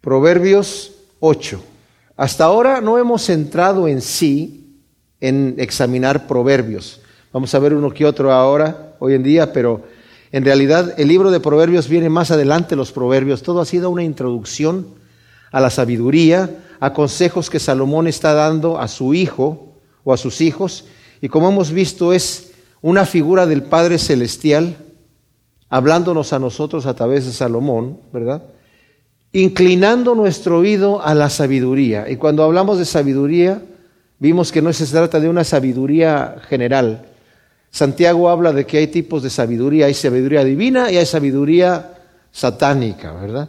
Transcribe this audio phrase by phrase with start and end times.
[0.00, 1.62] Proverbios 8.
[2.16, 4.78] Hasta ahora no hemos entrado en sí
[5.20, 7.02] en examinar proverbios.
[7.32, 9.82] Vamos a ver uno que otro ahora, hoy en día, pero
[10.32, 13.42] en realidad el libro de proverbios viene más adelante, los proverbios.
[13.42, 14.86] Todo ha sido una introducción
[15.52, 16.48] a la sabiduría,
[16.80, 20.86] a consejos que Salomón está dando a su hijo o a sus hijos.
[21.20, 24.78] Y como hemos visto, es una figura del Padre Celestial
[25.68, 28.42] hablándonos a nosotros a través de Salomón, ¿verdad?
[29.32, 32.08] Inclinando nuestro oído a la sabiduría.
[32.08, 33.62] Y cuando hablamos de sabiduría,
[34.18, 37.06] vimos que no se trata de una sabiduría general.
[37.70, 41.98] Santiago habla de que hay tipos de sabiduría, hay sabiduría divina y hay sabiduría
[42.32, 43.48] satánica, ¿verdad?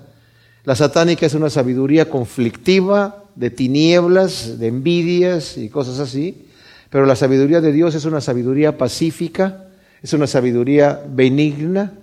[0.64, 6.46] La satánica es una sabiduría conflictiva, de tinieblas, de envidias y cosas así,
[6.90, 9.66] pero la sabiduría de Dios es una sabiduría pacífica,
[10.04, 11.94] es una sabiduría benigna,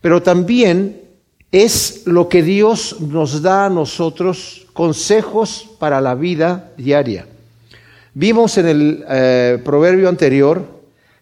[0.00, 1.09] pero también
[1.52, 7.26] es lo que Dios nos da a nosotros, consejos para la vida diaria.
[8.14, 10.64] Vimos en el eh, proverbio anterior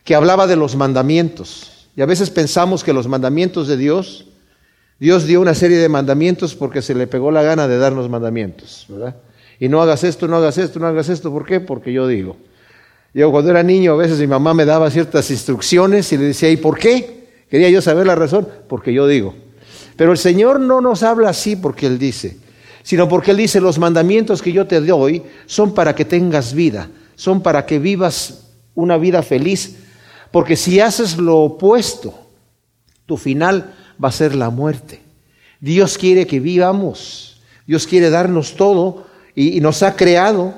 [0.05, 1.88] que hablaba de los mandamientos.
[1.97, 4.27] Y a veces pensamos que los mandamientos de Dios,
[4.98, 8.86] Dios dio una serie de mandamientos porque se le pegó la gana de darnos mandamientos,
[8.88, 9.16] ¿verdad?
[9.60, 11.33] Y no hagas esto, no hagas esto, no hagas esto.
[11.33, 11.60] ¿Por qué?
[11.60, 12.36] Porque yo digo.
[13.14, 16.50] Yo cuando era niño a veces mi mamá me daba ciertas instrucciones y le decía,
[16.50, 17.44] ¿y por qué?
[17.50, 19.34] Quería yo saber la razón, porque yo digo.
[19.98, 22.36] Pero el Señor no nos habla así porque Él dice,
[22.84, 26.88] sino porque Él dice, los mandamientos que yo te doy son para que tengas vida,
[27.16, 28.44] son para que vivas
[28.76, 29.74] una vida feliz,
[30.30, 32.14] porque si haces lo opuesto,
[33.06, 35.02] tu final va a ser la muerte.
[35.58, 39.04] Dios quiere que vivamos, Dios quiere darnos todo
[39.34, 40.54] y, nos ha creado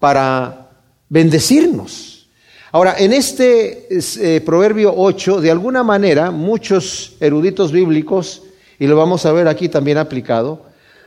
[0.00, 0.72] para
[1.08, 2.26] bendecirnos.
[2.72, 8.42] Ahora, en este eh, Proverbio 8, de alguna manera, muchos eruditos bíblicos
[8.80, 10.64] y lo vamos a ver aquí también aplicado,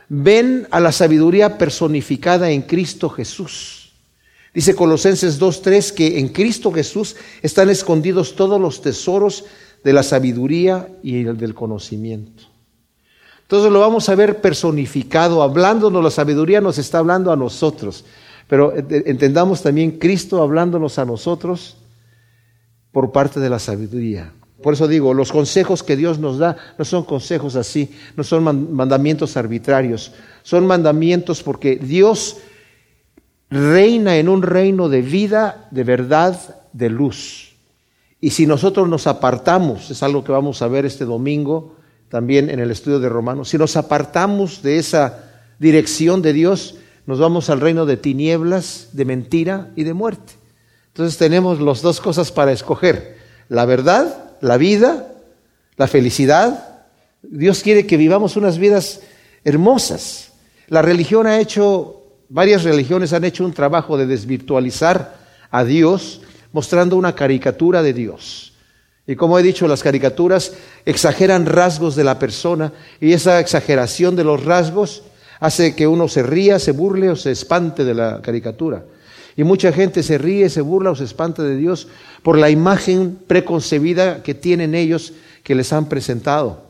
[0.08, 3.92] ven a la sabiduría personificada en Cristo Jesús.
[4.54, 9.44] Dice Colosenses 2.3 que en Cristo Jesús están escondidos todos los tesoros
[9.82, 12.44] de la sabiduría y del conocimiento.
[13.42, 18.04] Entonces lo vamos a ver personificado, hablándonos, la sabiduría nos está hablando a nosotros,
[18.46, 21.76] pero entendamos también Cristo hablándonos a nosotros
[22.92, 24.32] por parte de la sabiduría.
[24.64, 28.72] Por eso digo, los consejos que Dios nos da no son consejos así, no son
[28.74, 32.38] mandamientos arbitrarios, son mandamientos porque Dios
[33.50, 37.56] reina en un reino de vida, de verdad, de luz.
[38.22, 41.76] Y si nosotros nos apartamos, es algo que vamos a ver este domingo
[42.08, 45.24] también en el estudio de Romanos, si nos apartamos de esa
[45.58, 50.32] dirección de Dios, nos vamos al reino de tinieblas, de mentira y de muerte.
[50.86, 53.18] Entonces tenemos las dos cosas para escoger,
[53.50, 55.14] la verdad la vida,
[55.76, 56.84] la felicidad.
[57.22, 59.00] Dios quiere que vivamos unas vidas
[59.44, 60.32] hermosas.
[60.68, 65.16] La religión ha hecho, varias religiones han hecho un trabajo de desvirtualizar
[65.50, 68.54] a Dios, mostrando una caricatura de Dios.
[69.06, 70.52] Y como he dicho, las caricaturas
[70.86, 75.02] exageran rasgos de la persona y esa exageración de los rasgos
[75.40, 78.84] hace que uno se ría, se burle o se espante de la caricatura.
[79.36, 81.88] Y mucha gente se ríe, se burla o se espanta de Dios
[82.24, 85.12] por la imagen preconcebida que tienen ellos
[85.42, 86.64] que les han presentado.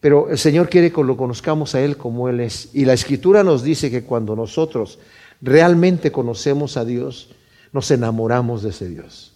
[0.00, 2.68] Pero el Señor quiere que lo conozcamos a Él como Él es.
[2.74, 4.98] Y la Escritura nos dice que cuando nosotros
[5.40, 7.30] realmente conocemos a Dios,
[7.72, 9.32] nos enamoramos de ese Dios.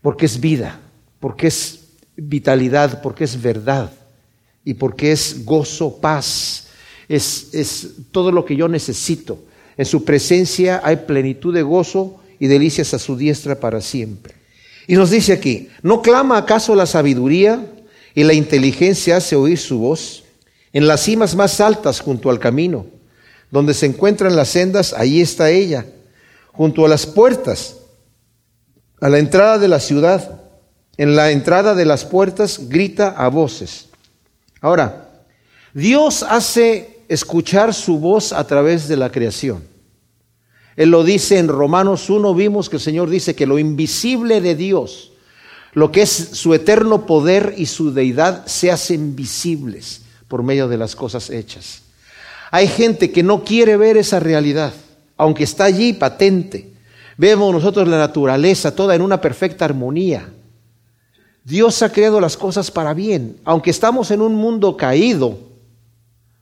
[0.00, 0.78] Porque es vida,
[1.18, 3.90] porque es vitalidad, porque es verdad
[4.64, 6.68] y porque es gozo, paz,
[7.08, 9.36] es, es todo lo que yo necesito.
[9.76, 14.43] En su presencia hay plenitud de gozo y delicias a su diestra para siempre.
[14.86, 17.66] Y nos dice aquí, ¿no clama acaso la sabiduría
[18.14, 20.24] y la inteligencia hace oír su voz?
[20.72, 22.86] En las cimas más altas junto al camino,
[23.50, 25.86] donde se encuentran las sendas, ahí está ella,
[26.52, 27.76] junto a las puertas,
[29.00, 30.40] a la entrada de la ciudad.
[30.96, 33.88] En la entrada de las puertas grita a voces.
[34.60, 35.10] Ahora,
[35.72, 39.73] Dios hace escuchar su voz a través de la creación.
[40.76, 44.54] Él lo dice en Romanos 1, vimos que el Señor dice que lo invisible de
[44.56, 45.12] Dios,
[45.72, 50.76] lo que es su eterno poder y su deidad, se hacen visibles por medio de
[50.76, 51.82] las cosas hechas.
[52.50, 54.72] Hay gente que no quiere ver esa realidad,
[55.16, 56.72] aunque está allí patente.
[57.16, 60.28] Vemos nosotros la naturaleza toda en una perfecta armonía.
[61.44, 65.38] Dios ha creado las cosas para bien, aunque estamos en un mundo caído,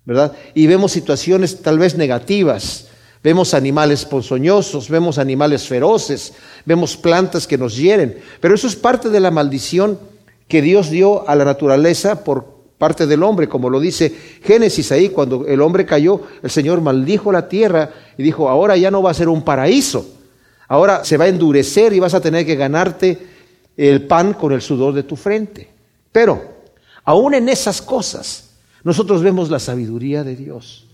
[0.05, 0.32] ¿verdad?
[0.55, 2.88] Y vemos situaciones tal vez negativas,
[3.23, 6.35] vemos animales ponzoñosos, vemos animales feroces,
[6.65, 9.99] vemos plantas que nos hieren, pero eso es parte de la maldición
[10.49, 15.09] que Dios dio a la naturaleza por parte del hombre, como lo dice Génesis ahí,
[15.11, 19.13] cuando el hombre cayó, el Señor maldijo la tierra y dijo, ahora ya no va
[19.13, 20.05] a ser un paraíso,
[20.67, 23.19] ahora se va a endurecer y vas a tener que ganarte
[23.77, 25.71] el pan con el sudor de tu frente.
[26.11, 26.43] Pero,
[27.05, 28.51] aún en esas cosas,
[28.83, 30.89] nosotros vemos la sabiduría de Dios,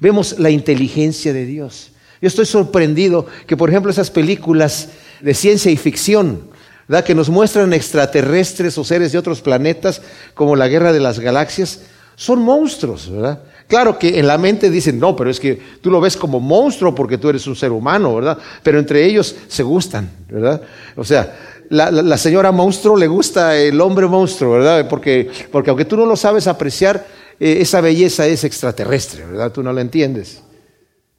[0.00, 1.92] vemos la inteligencia de Dios.
[2.20, 4.88] Yo estoy sorprendido que, por ejemplo, esas películas
[5.20, 6.42] de ciencia y ficción,
[6.88, 7.04] ¿verdad?
[7.04, 10.02] que nos muestran extraterrestres o seres de otros planetas,
[10.34, 11.80] como la guerra de las galaxias,
[12.16, 13.40] son monstruos, ¿verdad?
[13.68, 16.94] Claro que en la mente dicen, no, pero es que tú lo ves como monstruo
[16.94, 18.38] porque tú eres un ser humano, ¿verdad?
[18.62, 20.62] Pero entre ellos se gustan, ¿verdad?
[20.96, 21.36] O sea,
[21.68, 24.88] la, señora monstruo le gusta el hombre monstruo, ¿verdad?
[24.88, 27.06] Porque, porque aunque tú no lo sabes apreciar,
[27.40, 29.52] eh, esa belleza es extraterrestre, ¿verdad?
[29.52, 30.42] Tú no la entiendes.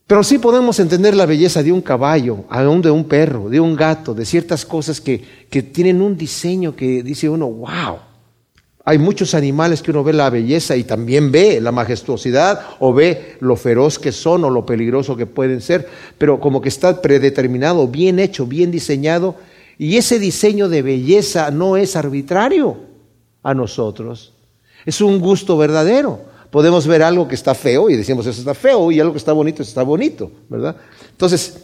[0.08, 3.76] Pero sí podemos entender la belleza de un caballo, aún de un perro, de un
[3.76, 8.00] gato, de ciertas cosas que, que tienen un diseño que dice uno, wow.
[8.86, 13.38] Hay muchos animales que uno ve la belleza y también ve la majestuosidad o ve
[13.40, 15.88] lo feroz que son o lo peligroso que pueden ser,
[16.18, 19.36] pero como que está predeterminado, bien hecho, bien diseñado,
[19.78, 22.78] y ese diseño de belleza no es arbitrario
[23.44, 24.34] a nosotros,
[24.90, 28.92] es un gusto verdadero podemos ver algo que está feo y decimos eso está feo
[28.92, 30.76] y algo que está bonito está bonito, ¿verdad?
[31.12, 31.58] Entonces,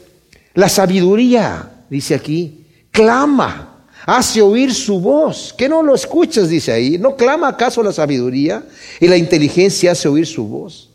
[0.54, 5.54] la sabiduría, dice aquí, clama, hace oír su voz.
[5.58, 6.50] ¿Qué no lo escuchas?
[6.50, 6.98] Dice ahí.
[6.98, 8.64] ¿No clama acaso la sabiduría
[9.00, 10.90] y la inteligencia hace oír su voz?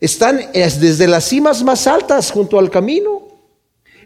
[0.00, 3.28] Están desde las cimas más altas junto al camino,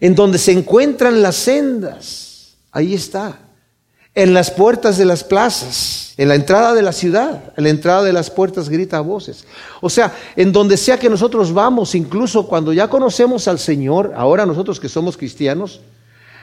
[0.01, 2.57] en donde se encuentran las sendas.
[2.73, 3.39] Ahí está
[4.15, 8.05] en las puertas de las plazas, en la entrada de la ciudad, en la entrada
[8.05, 9.45] de las puertas grita voces.
[9.81, 14.47] O sea, en donde sea que nosotros vamos, incluso cuando ya conocemos al Señor, ahora
[14.47, 15.81] nosotros que somos cristianos,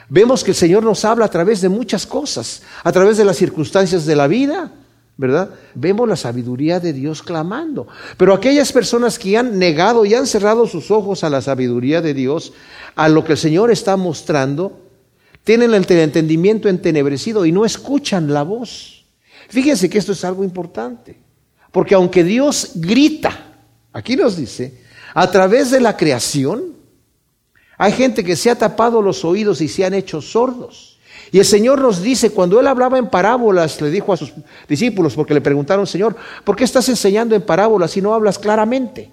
[0.10, 3.38] vemos que el Señor nos habla a través de muchas cosas, a través de las
[3.38, 4.72] circunstancias de la vida,
[5.16, 5.52] ¿verdad?
[5.74, 7.88] Vemos la sabiduría de Dios clamando.
[8.18, 12.14] Pero aquellas personas que han negado y han cerrado sus ojos a la sabiduría de
[12.14, 12.52] Dios,
[12.96, 14.82] a lo que el Señor está mostrando,
[15.46, 19.01] tienen el entendimiento entenebrecido y no escuchan la voz.
[19.52, 21.18] Fíjense que esto es algo importante,
[21.74, 23.54] porque aunque Dios grita,
[23.92, 24.82] aquí nos dice,
[25.14, 26.72] a través de la creación,
[27.78, 31.00] hay gente que se ha tapado los oídos y se han hecho sordos.
[31.34, 34.32] Y el Señor nos dice, cuando Él hablaba en parábolas, le dijo a sus
[34.70, 36.16] discípulos, porque le preguntaron, Señor,
[36.46, 39.12] ¿por qué estás enseñando en parábolas si no hablas claramente?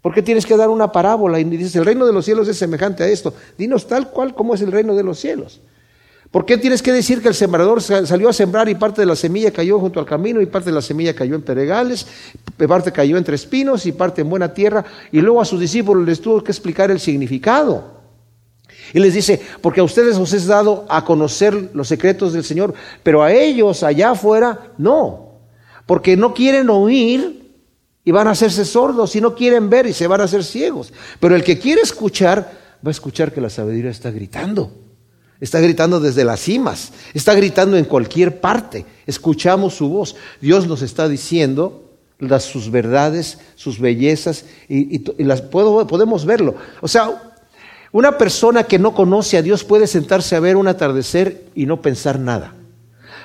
[0.00, 1.40] ¿Por qué tienes que dar una parábola?
[1.40, 3.34] Y dices, el reino de los cielos es semejante a esto.
[3.58, 5.60] Dinos tal cual como es el reino de los cielos.
[6.34, 9.14] ¿Por qué tienes que decir que el sembrador salió a sembrar y parte de la
[9.14, 12.08] semilla cayó junto al camino y parte de la semilla cayó en peregales,
[12.66, 14.84] parte cayó entre espinos y parte en buena tierra?
[15.12, 18.00] Y luego a sus discípulos les tuvo que explicar el significado.
[18.92, 22.74] Y les dice, porque a ustedes os es dado a conocer los secretos del Señor,
[23.04, 25.38] pero a ellos allá afuera no,
[25.86, 27.52] porque no quieren oír
[28.02, 30.92] y van a hacerse sordos y no quieren ver y se van a hacer ciegos.
[31.20, 32.50] Pero el que quiere escuchar,
[32.84, 34.83] va a escuchar que la sabiduría está gritando.
[35.40, 38.86] Está gritando desde las cimas, está gritando en cualquier parte.
[39.06, 40.16] Escuchamos su voz.
[40.40, 41.84] Dios nos está diciendo
[42.18, 46.54] las, sus verdades, sus bellezas, y, las podemos verlo.
[46.80, 47.34] O sea,
[47.92, 51.82] una persona que no conoce a Dios puede sentarse a ver un atardecer y no
[51.82, 52.54] pensar nada.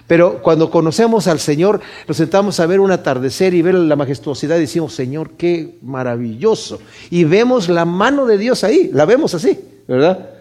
[0.07, 4.57] Pero cuando conocemos al Señor, nos sentamos a ver un atardecer y ver la majestuosidad
[4.57, 6.79] y decimos, Señor, qué maravilloso.
[7.11, 10.38] Y vemos la mano de Dios ahí, la vemos así, ¿verdad?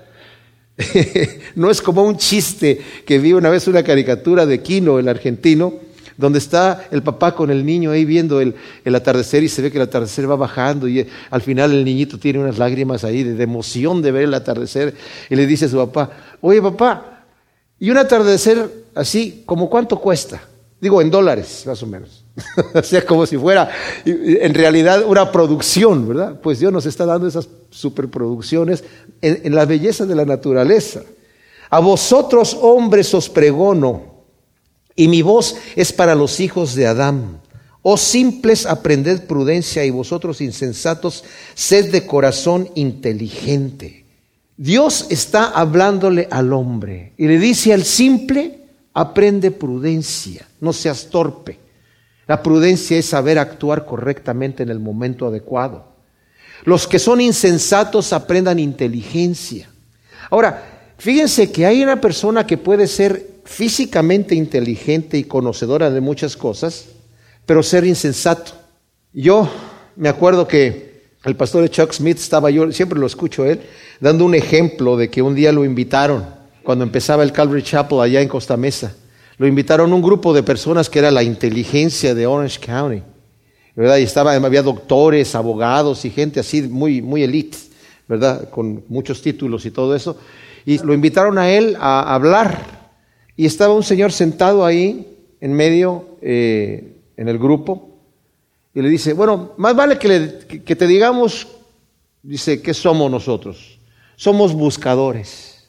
[1.56, 5.75] no es como un chiste que vi una vez una caricatura de Quino, el argentino,
[6.16, 8.54] donde está el papá con el niño ahí viendo el,
[8.94, 12.40] atardecer y se ve que el atardecer va bajando y al final el niñito tiene
[12.40, 14.94] unas lágrimas ahí de, de emoción de ver el atardecer
[15.30, 17.25] y le dice a su papá, oye papá,
[17.78, 20.42] y un atardecer así, como cuánto cuesta?
[20.80, 22.25] Digo, en dólares, más o menos.
[22.75, 23.71] o sea, como si fuera
[24.04, 26.40] en realidad una producción, ¿verdad?
[26.40, 28.85] Pues Dios nos está dando esas superproducciones
[29.21, 31.02] en, la belleza de la naturaleza.
[31.71, 34.18] A vosotros, hombres, os pregono,
[34.97, 37.40] y mi voz es para los hijos de Adán.
[37.83, 44.04] Oh simples, aprended prudencia, y vosotros insensatos, sed de corazón inteligente.
[44.57, 48.59] Dios está hablándole al hombre y le dice al simple,
[48.92, 51.67] aprende prudencia, no seas torpe.
[52.28, 55.87] La prudencia es saber actuar correctamente en el momento adecuado.
[56.64, 59.70] Los que son insensatos aprendan inteligencia.
[60.30, 66.37] Ahora, fíjense que hay una persona que puede ser físicamente inteligente y conocedora de muchas
[66.37, 66.85] cosas,
[67.47, 68.52] pero ser insensato.
[69.14, 69.50] Yo
[69.97, 73.61] me acuerdo que el pastor Chuck Smith estaba, yo siempre lo escucho él,
[74.00, 76.26] dando un ejemplo de que un día lo invitaron
[76.62, 78.94] cuando empezaba el Calvary Chapel allá en Costa Mesa.
[79.38, 83.02] Lo invitaron un grupo de personas que era la inteligencia de Orange County,
[83.76, 83.99] ¿verdad?
[83.99, 87.57] Y estaba, había doctores, abogados y gente así muy, muy elite,
[88.09, 88.50] ¿verdad?
[88.50, 90.18] Con muchos títulos y todo eso.
[90.66, 92.90] Y lo invitaron a él a hablar.
[93.37, 97.90] Y estaba un señor sentado ahí en medio, eh, en el grupo,
[98.75, 101.47] y le dice, bueno, más vale que, que te digamos,
[102.23, 103.78] dice, ¿qué somos nosotros?
[104.16, 105.68] Somos buscadores,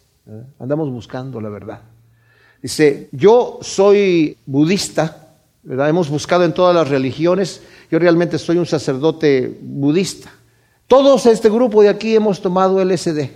[0.58, 1.82] andamos buscando la verdad.
[2.62, 5.28] Dice, yo soy budista.
[5.64, 7.62] Hemos buscado en todas las religiones,
[7.92, 10.32] yo realmente soy un sacerdote budista.
[10.88, 13.30] Todos este grupo de aquí hemos tomado LSD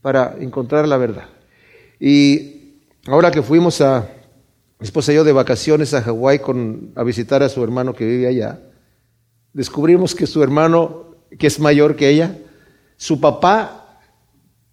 [0.00, 1.26] para encontrar la verdad.
[1.98, 4.08] Y ahora que fuimos a,
[4.78, 6.40] mi esposa y yo de vacaciones a Hawái
[6.94, 8.60] a visitar a su hermano que vive allá,
[9.52, 12.38] descubrimos que su hermano, que es mayor que ella,
[12.96, 13.79] su papá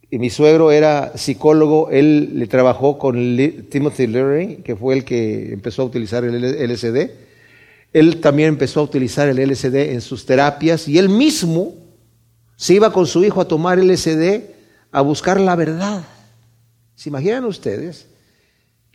[0.09, 3.15] y mi suegro era psicólogo, él le trabajó con
[3.69, 7.11] Timothy Leary, que fue el que empezó a utilizar el LSD.
[7.91, 11.73] Él también empezó a utilizar el LSD en sus terapias y él mismo
[12.55, 14.43] se iba con su hijo a tomar LSD
[14.91, 16.03] a buscar la verdad.
[16.95, 18.07] ¿Se imaginan ustedes?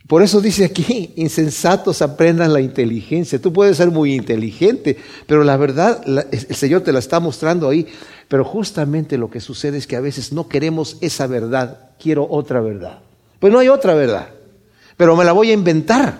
[0.07, 3.39] Por eso dice aquí, insensatos aprendan la inteligencia.
[3.39, 7.87] Tú puedes ser muy inteligente, pero la verdad, el Señor te la está mostrando ahí.
[8.27, 12.59] Pero justamente lo que sucede es que a veces no queremos esa verdad, quiero otra
[12.59, 12.99] verdad.
[13.39, 14.29] Pues no hay otra verdad,
[14.97, 16.19] pero me la voy a inventar.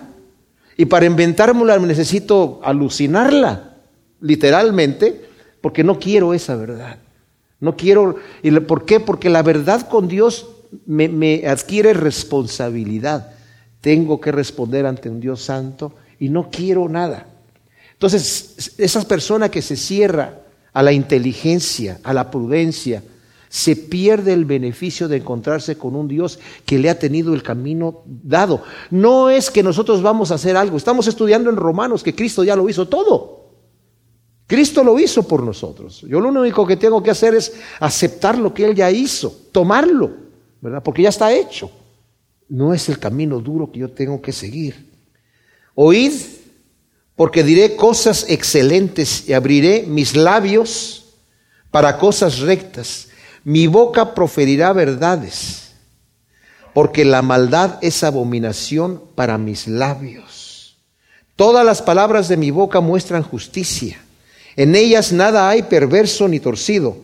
[0.76, 3.76] Y para inventármela necesito alucinarla,
[4.20, 5.28] literalmente,
[5.60, 6.98] porque no quiero esa verdad.
[7.60, 8.98] No quiero, ¿y por qué?
[8.98, 10.48] Porque la verdad con Dios
[10.86, 13.33] me, me adquiere responsabilidad
[13.84, 17.26] tengo que responder ante un Dios santo y no quiero nada.
[17.92, 20.40] Entonces, esa persona que se cierra
[20.72, 23.02] a la inteligencia, a la prudencia,
[23.50, 28.00] se pierde el beneficio de encontrarse con un Dios que le ha tenido el camino
[28.06, 28.62] dado.
[28.90, 32.56] No es que nosotros vamos a hacer algo, estamos estudiando en Romanos que Cristo ya
[32.56, 33.50] lo hizo todo.
[34.46, 36.00] Cristo lo hizo por nosotros.
[36.08, 40.10] Yo lo único que tengo que hacer es aceptar lo que Él ya hizo, tomarlo,
[40.62, 40.82] ¿verdad?
[40.82, 41.70] Porque ya está hecho
[42.48, 44.90] no es el camino duro que yo tengo que seguir.
[45.74, 46.12] Oíd,
[47.16, 51.14] porque diré cosas excelentes y abriré mis labios
[51.70, 53.08] para cosas rectas.
[53.44, 55.72] Mi boca proferirá verdades,
[56.72, 60.78] porque la maldad es abominación para mis labios.
[61.36, 64.00] Todas las palabras de mi boca muestran justicia.
[64.56, 66.96] En ellas nada hay perverso ni torcido.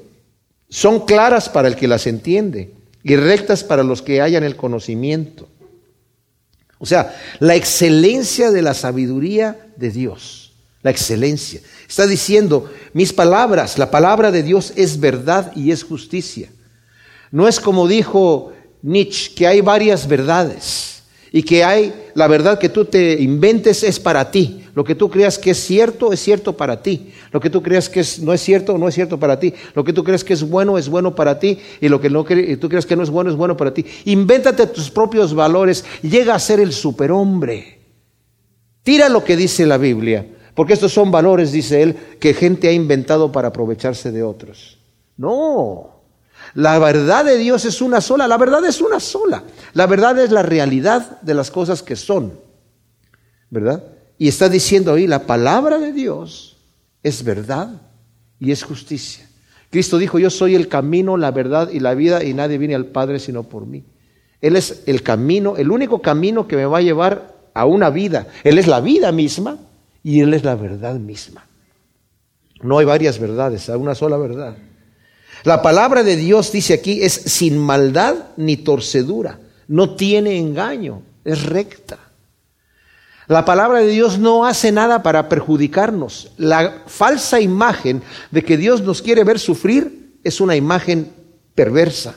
[0.68, 5.48] Son claras para el que las entiende y rectas para los que hayan el conocimiento.
[6.78, 10.52] O sea, la excelencia de la sabiduría de Dios,
[10.82, 11.60] la excelencia.
[11.86, 16.48] Está diciendo, mis palabras, la palabra de Dios es verdad y es justicia.
[17.30, 18.52] No es como dijo
[18.82, 21.02] Nietzsche, que hay varias verdades
[21.32, 24.64] y que hay la verdad que tú te inventes es para ti.
[24.74, 27.12] Lo que tú creas que es cierto, es cierto para ti.
[27.32, 29.54] Lo que tú creas que no es cierto, no es cierto para ti.
[29.74, 31.58] Lo que tú crees que es bueno, es bueno para ti.
[31.80, 33.84] Y lo que no, tú crees que no es bueno, es bueno para ti.
[34.06, 35.84] Invéntate tus propios valores.
[36.02, 37.78] Llega a ser el superhombre.
[38.82, 40.26] Tira lo que dice la Biblia.
[40.54, 44.78] Porque estos son valores, dice él, que gente ha inventado para aprovecharse de otros.
[45.16, 46.00] No.
[46.54, 48.26] La verdad de Dios es una sola.
[48.26, 49.44] La verdad es una sola.
[49.74, 52.32] La verdad es la realidad de las cosas que son.
[53.50, 53.84] ¿Verdad?
[54.18, 56.56] Y está diciendo ahí, la palabra de Dios
[57.02, 57.80] es verdad
[58.38, 59.28] y es justicia.
[59.70, 62.86] Cristo dijo, yo soy el camino, la verdad y la vida y nadie viene al
[62.86, 63.84] Padre sino por mí.
[64.40, 68.26] Él es el camino, el único camino que me va a llevar a una vida.
[68.42, 69.58] Él es la vida misma
[70.02, 71.46] y Él es la verdad misma.
[72.62, 74.56] No hay varias verdades, hay una sola verdad.
[75.44, 81.44] La palabra de Dios, dice aquí, es sin maldad ni torcedura, no tiene engaño, es
[81.44, 81.98] recta.
[83.30, 86.32] La palabra de Dios no hace nada para perjudicarnos.
[86.36, 91.12] La falsa imagen de que Dios nos quiere ver sufrir es una imagen
[91.54, 92.16] perversa.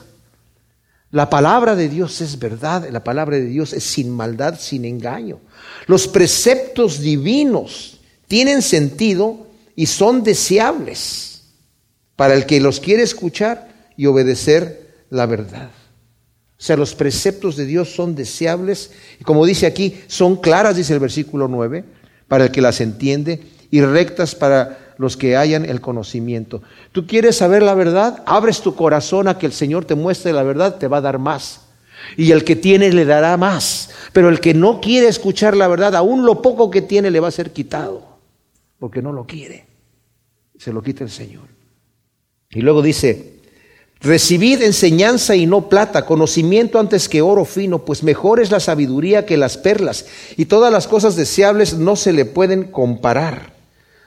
[1.12, 5.38] La palabra de Dios es verdad, la palabra de Dios es sin maldad, sin engaño.
[5.86, 11.44] Los preceptos divinos tienen sentido y son deseables
[12.16, 15.70] para el que los quiere escuchar y obedecer la verdad.
[16.64, 20.94] O sea, los preceptos de Dios son deseables y como dice aquí, son claras, dice
[20.94, 21.84] el versículo 9,
[22.30, 26.64] para el que las entiende y rectas para los que hayan el conocimiento.
[26.94, 28.24] ¿Tú quieres saber la verdad?
[28.26, 31.20] Abres tu corazón a que el Señor te muestre la verdad, te va a dar
[31.20, 31.66] más.
[32.16, 33.90] Y el que tiene le dará más.
[34.14, 37.28] Pero el que no quiere escuchar la verdad, aún lo poco que tiene le va
[37.28, 38.08] a ser quitado.
[38.80, 39.66] Porque no lo quiere.
[40.58, 41.44] Se lo quita el Señor.
[42.52, 43.34] Y luego dice,
[44.04, 49.26] Recibid enseñanza y no plata, conocimiento antes que oro fino, pues mejor es la sabiduría
[49.26, 50.06] que las perlas,
[50.36, 53.54] y todas las cosas deseables no se le pueden comparar.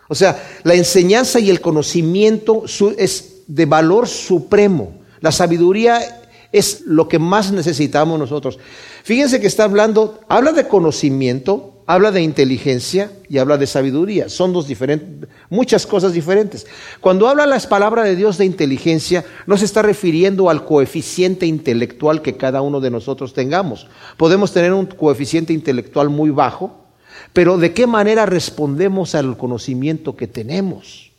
[0.09, 2.65] O sea, la enseñanza y el conocimiento
[2.99, 4.93] es de valor supremo.
[5.21, 8.59] La sabiduría es lo que más necesitamos nosotros.
[9.03, 14.29] Fíjense que está hablando, habla de conocimiento, habla de inteligencia y habla de sabiduría.
[14.29, 16.67] Son dos diferentes, muchas cosas diferentes.
[17.01, 22.23] Cuando habla la palabra de Dios de inteligencia, no se está refiriendo al coeficiente intelectual
[22.23, 23.87] que cada uno de nosotros tengamos.
[24.17, 26.87] Podemos tener un coeficiente intelectual muy bajo,
[27.33, 31.13] pero ¿de qué manera respondemos al conocimiento que tenemos?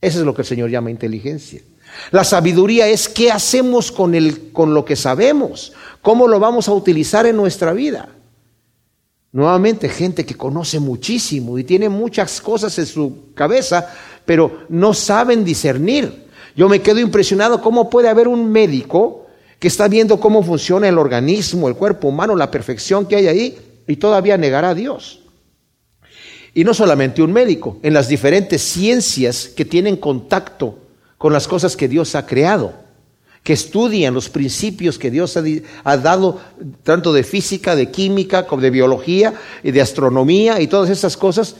[0.00, 1.62] Eso es lo que el Señor llama inteligencia.
[2.10, 6.72] La sabiduría es qué hacemos con, el, con lo que sabemos, cómo lo vamos a
[6.72, 8.10] utilizar en nuestra vida.
[9.38, 13.88] Nuevamente, gente que conoce muchísimo y tiene muchas cosas en su cabeza,
[14.24, 16.24] pero no saben discernir.
[16.56, 19.28] Yo me quedo impresionado cómo puede haber un médico
[19.60, 23.58] que está viendo cómo funciona el organismo, el cuerpo humano, la perfección que hay ahí,
[23.86, 25.20] y todavía negará a Dios.
[26.52, 30.80] Y no solamente un médico, en las diferentes ciencias que tienen contacto
[31.16, 32.72] con las cosas que Dios ha creado,
[33.42, 35.38] que estudian los principios que Dios
[35.84, 36.40] ha, dado,
[36.82, 41.56] tanto de física, de química, como de biología, y de astronomía y todas esas cosas,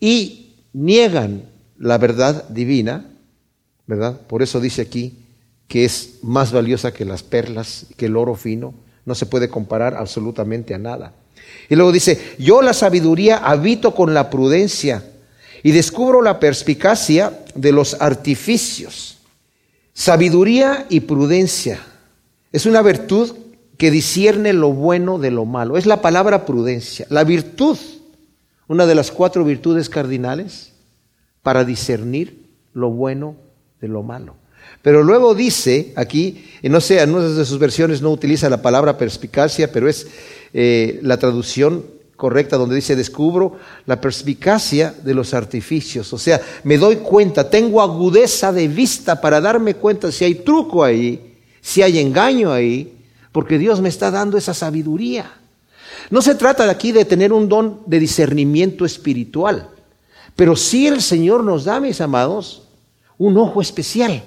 [0.00, 1.42] y niegan
[1.78, 3.06] la verdad divina,
[3.86, 4.20] ¿verdad?
[4.26, 5.18] Por eso dice aquí
[5.68, 9.94] que es más valiosa que las perlas, que el oro fino, no se puede comparar
[9.94, 11.12] absolutamente a nada.
[11.68, 15.04] Y luego dice, yo la sabiduría habito con la prudencia
[15.62, 19.15] y descubro la perspicacia de los artificios.
[19.98, 21.80] Sabiduría y prudencia
[22.52, 23.34] es una virtud
[23.78, 25.78] que discierne lo bueno de lo malo.
[25.78, 27.06] Es la palabra prudencia.
[27.08, 27.78] La virtud,
[28.68, 30.72] una de las cuatro virtudes cardinales
[31.42, 33.36] para discernir lo bueno
[33.80, 34.36] de lo malo.
[34.82, 38.60] Pero luego dice aquí, y no sé, en una de sus versiones no utiliza la
[38.60, 40.08] palabra perspicacia, pero es
[40.52, 43.56] eh, la traducción correcta donde dice descubro
[43.86, 46.12] la perspicacia de los artificios.
[46.12, 50.82] O sea, me doy cuenta, tengo agudeza de vista para darme cuenta si hay truco
[50.82, 52.92] ahí, si hay engaño ahí,
[53.32, 55.30] porque Dios me está dando esa sabiduría.
[56.10, 59.68] No se trata aquí de tener un don de discernimiento espiritual,
[60.34, 62.62] pero sí el Señor nos da, mis amados,
[63.18, 64.22] un ojo especial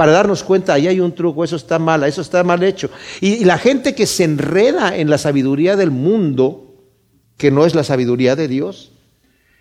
[0.00, 2.88] para darnos cuenta, ahí hay un truco, eso está mal, eso está mal hecho.
[3.20, 6.69] Y, la gente que se enreda en la sabiduría del mundo,
[7.40, 8.92] que no es la sabiduría de Dios,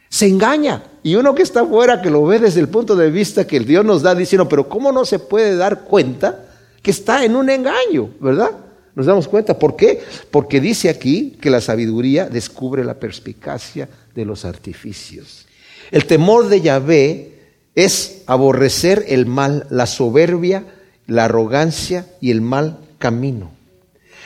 [0.09, 0.83] se engaña.
[1.01, 3.65] Y uno que está afuera, que lo ve desde el punto de vista que el
[3.65, 6.43] Dios nos da, diciendo, pero ¿cómo no se puede dar cuenta
[6.81, 8.09] que está en un engaño?
[8.19, 8.51] ¿Verdad?
[8.95, 9.57] Nos damos cuenta.
[9.57, 10.01] ¿Por qué?
[10.29, 15.45] Porque dice aquí que la sabiduría descubre la perspicacia de los artificios.
[15.89, 17.39] El temor de Yahvé
[17.75, 20.65] es aborrecer el mal, la soberbia,
[21.07, 23.51] la arrogancia y el mal camino.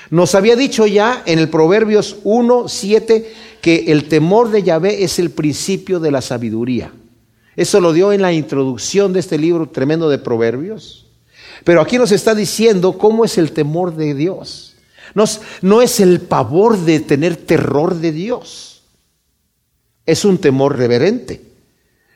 [0.09, 5.19] Nos había dicho ya en el Proverbios 1, 7 que el temor de Yahvé es
[5.19, 6.91] el principio de la sabiduría.
[7.55, 11.07] Eso lo dio en la introducción de este libro tremendo de Proverbios.
[11.63, 14.75] Pero aquí nos está diciendo cómo es el temor de Dios.
[15.13, 15.25] No,
[15.61, 18.83] no es el pavor de tener terror de Dios.
[20.05, 21.41] Es un temor reverente.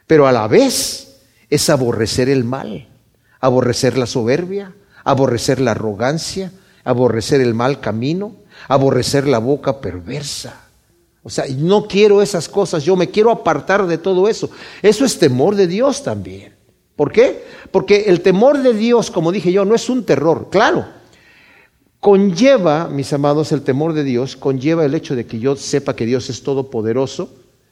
[0.07, 1.19] Pero a la vez
[1.49, 2.87] es aborrecer el mal,
[3.39, 4.73] aborrecer la soberbia,
[5.03, 6.51] aborrecer la arrogancia,
[6.87, 8.33] aborrecer el mal camino,
[8.69, 10.61] aborrecer la boca perversa.
[11.21, 14.49] O sea, no quiero esas cosas, yo me quiero apartar de todo eso.
[14.81, 16.53] Eso es temor de Dios también.
[16.95, 17.43] ¿Por qué?
[17.71, 20.85] Porque el temor de Dios, como dije yo, no es un terror, claro.
[21.99, 26.05] Conlleva, mis amados, el temor de Dios, conlleva el hecho de que yo sepa que
[26.05, 27.29] Dios es todopoderoso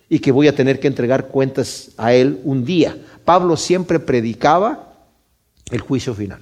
[0.10, 2.97] y que voy a tener que entregar cuentas a Él un día.
[3.23, 4.93] Pablo siempre predicaba
[5.71, 6.41] el juicio final.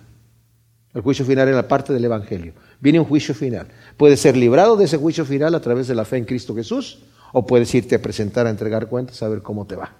[0.94, 2.54] El juicio final en la parte del Evangelio.
[2.80, 3.68] Viene un juicio final.
[3.98, 7.00] Puedes ser librado de ese juicio final a través de la fe en Cristo Jesús
[7.32, 9.94] o puedes irte a presentar a entregar cuentas a ver cómo te va.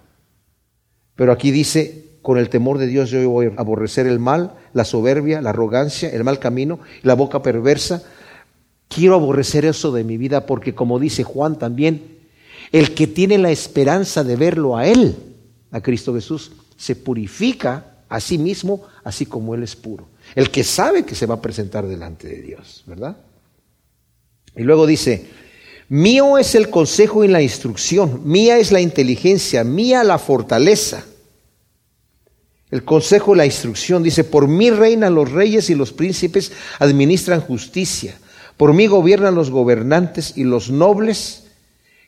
[1.16, 4.84] Pero aquí dice, con el temor de Dios yo voy a aborrecer el mal, la
[4.84, 8.02] soberbia, la arrogancia, el mal camino, la boca perversa.
[8.88, 12.18] Quiero aborrecer eso de mi vida porque como dice Juan también,
[12.70, 15.16] el que tiene la esperanza de verlo a Él,
[15.70, 20.06] a Cristo Jesús, se purifica a sí mismo así como Él es puro.
[20.34, 23.16] El que sabe que se va a presentar delante de Dios, ¿verdad?
[24.56, 25.28] Y luego dice,
[25.88, 31.04] mío es el consejo y la instrucción, mía es la inteligencia, mía la fortaleza.
[32.70, 37.40] El consejo y la instrucción dice, por mí reinan los reyes y los príncipes administran
[37.40, 38.18] justicia,
[38.56, 41.44] por mí gobiernan los gobernantes y los nobles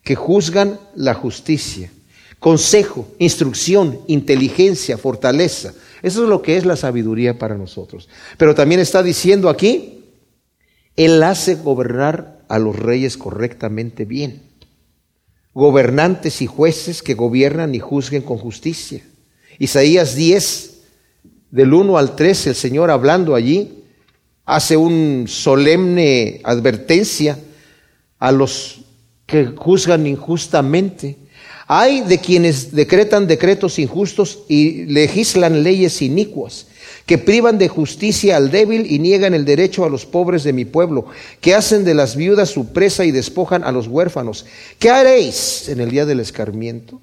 [0.02, 1.90] que juzgan la justicia.
[2.38, 5.72] Consejo, instrucción, inteligencia, fortaleza.
[6.02, 8.08] Eso es lo que es la sabiduría para nosotros.
[8.36, 10.04] Pero también está diciendo aquí,
[10.96, 14.42] Él hace gobernar a los reyes correctamente bien.
[15.54, 19.02] Gobernantes y jueces que gobiernan y juzguen con justicia.
[19.58, 20.76] Isaías 10,
[21.50, 23.84] del 1 al 3, el Señor hablando allí,
[24.44, 27.38] hace un solemne advertencia
[28.18, 28.82] a los
[29.26, 31.16] que juzgan injustamente.
[31.68, 36.68] Hay de quienes decretan decretos injustos y legislan leyes inicuas,
[37.06, 40.64] que privan de justicia al débil y niegan el derecho a los pobres de mi
[40.64, 41.06] pueblo,
[41.40, 44.46] que hacen de las viudas su presa y despojan a los huérfanos.
[44.78, 47.00] ¿Qué haréis en el día del escarmiento?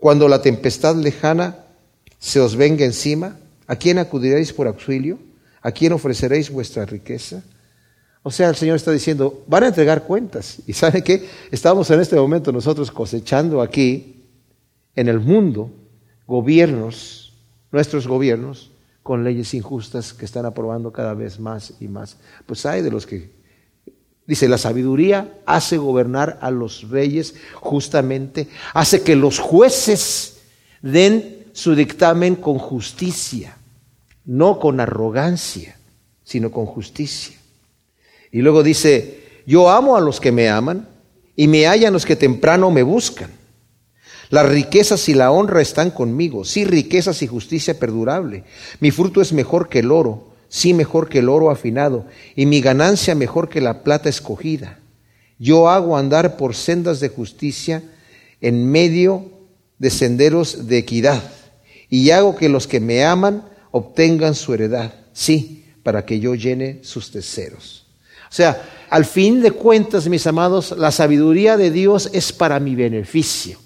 [0.00, 1.58] Cuando la tempestad lejana
[2.18, 5.18] se os venga encima, ¿a quién acudiréis por auxilio?
[5.60, 7.42] ¿A quién ofreceréis vuestra riqueza?
[8.22, 10.58] O sea, el Señor está diciendo, van a entregar cuentas.
[10.66, 11.28] ¿Y sabe qué?
[11.50, 14.22] Estamos en este momento nosotros cosechando aquí,
[14.94, 15.70] en el mundo,
[16.26, 17.32] gobiernos,
[17.72, 18.70] nuestros gobiernos,
[19.02, 22.16] con leyes injustas que están aprobando cada vez más y más.
[22.46, 23.30] Pues hay de los que,
[24.26, 30.42] dice, la sabiduría hace gobernar a los reyes justamente, hace que los jueces
[30.82, 33.56] den su dictamen con justicia
[34.24, 35.76] no con arrogancia,
[36.24, 37.36] sino con justicia.
[38.32, 40.88] Y luego dice, yo amo a los que me aman
[41.36, 43.30] y me hallan los que temprano me buscan.
[44.30, 48.44] Las riquezas y la honra están conmigo, sí, riquezas y justicia perdurable.
[48.80, 52.62] Mi fruto es mejor que el oro, sí, mejor que el oro afinado, y mi
[52.62, 54.78] ganancia mejor que la plata escogida.
[55.38, 57.82] Yo hago andar por sendas de justicia
[58.40, 59.26] en medio
[59.78, 61.22] de senderos de equidad,
[61.90, 66.78] y hago que los que me aman obtengan su heredad, sí, para que yo llene
[66.82, 67.81] sus deseos.
[68.32, 72.74] O sea, al fin de cuentas, mis amados, la sabiduría de Dios es para mi
[72.74, 73.58] beneficio.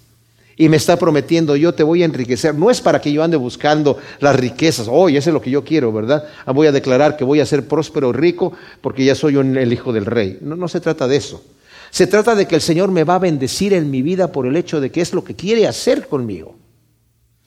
[0.57, 2.53] Y me está prometiendo, yo te voy a enriquecer.
[2.57, 4.89] No es para que yo ande buscando las riquezas.
[4.91, 6.25] Oh, eso es lo que yo quiero, ¿verdad?
[6.45, 9.93] Ah, voy a declarar que voy a ser próspero, rico, porque ya soy el hijo
[9.93, 10.39] del rey.
[10.41, 11.45] No, no se trata de eso.
[11.91, 14.57] Se trata de que el Señor me va a bendecir en mi vida por el
[14.57, 16.57] hecho de que es lo que quiere hacer conmigo.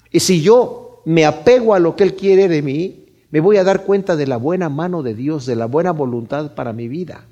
[0.09, 3.63] Y si yo me apego a lo que Él quiere de mí, me voy a
[3.63, 7.25] dar cuenta de la buena mano de Dios, de la buena voluntad para mi vida.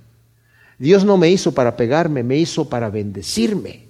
[0.78, 3.88] Dios no me hizo para pegarme, me hizo para bendecirme.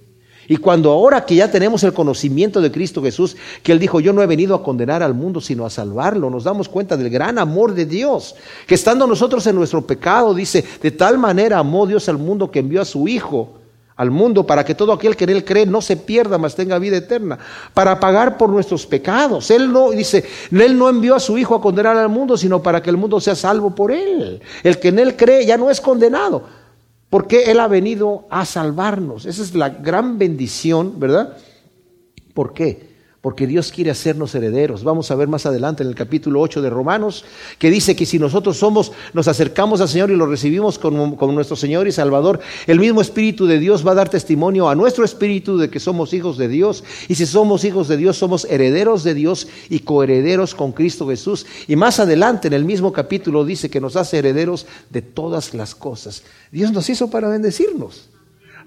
[0.50, 4.14] Y cuando ahora que ya tenemos el conocimiento de Cristo Jesús, que Él dijo, yo
[4.14, 7.38] no he venido a condenar al mundo, sino a salvarlo, nos damos cuenta del gran
[7.38, 8.34] amor de Dios,
[8.66, 12.60] que estando nosotros en nuestro pecado, dice, de tal manera amó Dios al mundo que
[12.60, 13.57] envió a su Hijo
[13.98, 16.78] al mundo para que todo aquel que en él cree no se pierda, mas tenga
[16.78, 17.36] vida eterna,
[17.74, 19.50] para pagar por nuestros pecados.
[19.50, 22.80] Él no dice, él no envió a su hijo a condenar al mundo, sino para
[22.80, 24.40] que el mundo sea salvo por él.
[24.62, 26.44] El que en él cree ya no es condenado,
[27.10, 29.26] porque él ha venido a salvarnos.
[29.26, 31.36] Esa es la gran bendición, ¿verdad?
[32.34, 32.97] ¿Por qué?
[33.20, 34.84] Porque Dios quiere hacernos herederos.
[34.84, 37.24] Vamos a ver más adelante en el capítulo 8 de Romanos,
[37.58, 41.32] que dice que si nosotros somos, nos acercamos al Señor y lo recibimos como, como,
[41.32, 45.04] nuestro Señor y Salvador, el mismo Espíritu de Dios va a dar testimonio a nuestro
[45.04, 46.84] Espíritu de que somos hijos de Dios.
[47.08, 51.44] Y si somos hijos de Dios, somos herederos de Dios y coherederos con Cristo Jesús.
[51.66, 55.74] Y más adelante en el mismo capítulo dice que nos hace herederos de todas las
[55.74, 56.22] cosas.
[56.52, 58.10] Dios nos hizo para bendecirnos.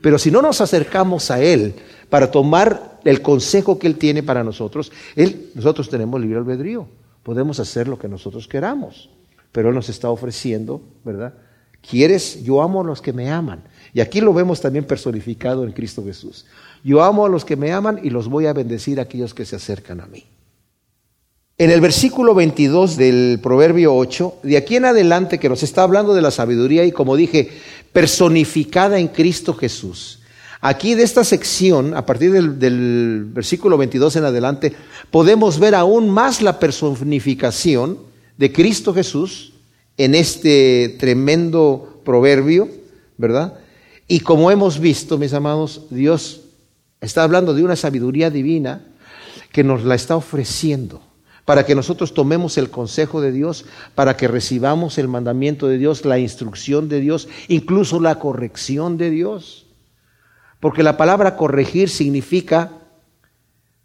[0.01, 1.75] Pero si no nos acercamos a Él
[2.09, 6.87] para tomar el consejo que Él tiene para nosotros, Él, nosotros tenemos libre albedrío.
[7.23, 9.09] Podemos hacer lo que nosotros queramos.
[9.51, 11.33] Pero Él nos está ofreciendo, ¿verdad?
[11.87, 12.43] ¿Quieres?
[12.43, 13.63] Yo amo a los que me aman.
[13.93, 16.45] Y aquí lo vemos también personificado en Cristo Jesús.
[16.83, 19.45] Yo amo a los que me aman y los voy a bendecir a aquellos que
[19.45, 20.25] se acercan a mí.
[21.57, 26.15] En el versículo 22 del Proverbio 8, de aquí en adelante que nos está hablando
[26.15, 27.51] de la sabiduría y como dije,
[27.93, 30.20] personificada en Cristo Jesús.
[30.63, 34.73] Aquí de esta sección, a partir del, versículo 22 en adelante,
[35.09, 37.97] podemos ver aún más la personificación
[38.37, 39.53] de Cristo Jesús
[39.97, 42.69] en este tremendo proverbio,
[43.17, 43.55] ¿verdad?
[44.07, 46.41] Y como hemos visto, mis amados, Dios
[47.01, 48.85] está hablando de una sabiduría divina
[49.51, 51.01] que nos la está ofreciendo
[51.43, 56.05] para que nosotros tomemos el consejo de Dios, para que recibamos el mandamiento de Dios,
[56.05, 59.65] la instrucción de Dios, incluso la corrección de Dios.
[60.61, 62.71] Porque la palabra corregir significa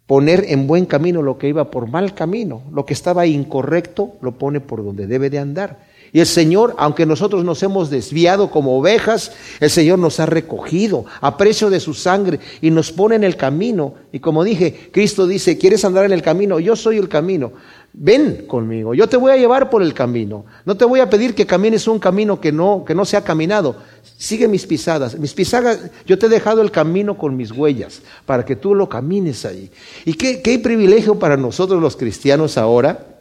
[0.05, 4.37] poner en buen camino lo que iba por mal camino, lo que estaba incorrecto lo
[4.37, 5.85] pone por donde debe de andar.
[6.13, 11.03] Y el Señor, aunque nosotros nos hemos desviado como ovejas, el Señor nos ha recogido
[11.19, 13.95] a precio de su sangre y nos pone en el camino.
[14.13, 16.59] Y como dije, Cristo dice, ¿quieres andar en el camino?
[16.59, 17.51] Yo soy el camino.
[17.93, 20.45] Ven conmigo, yo te voy a llevar por el camino.
[20.65, 23.23] No te voy a pedir que camines un camino que no, que no se ha
[23.23, 23.75] caminado.
[24.17, 25.17] Sigue mis pisadas.
[25.17, 28.87] Mis pisadas, yo te he dejado el camino con mis huellas para que tú lo
[28.87, 29.71] camines ahí.
[30.05, 33.17] Y qué, qué privilegio para nosotros los cristianos ahora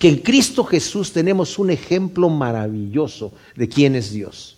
[0.00, 4.56] que en Cristo Jesús tenemos un ejemplo maravilloso de quién es Dios.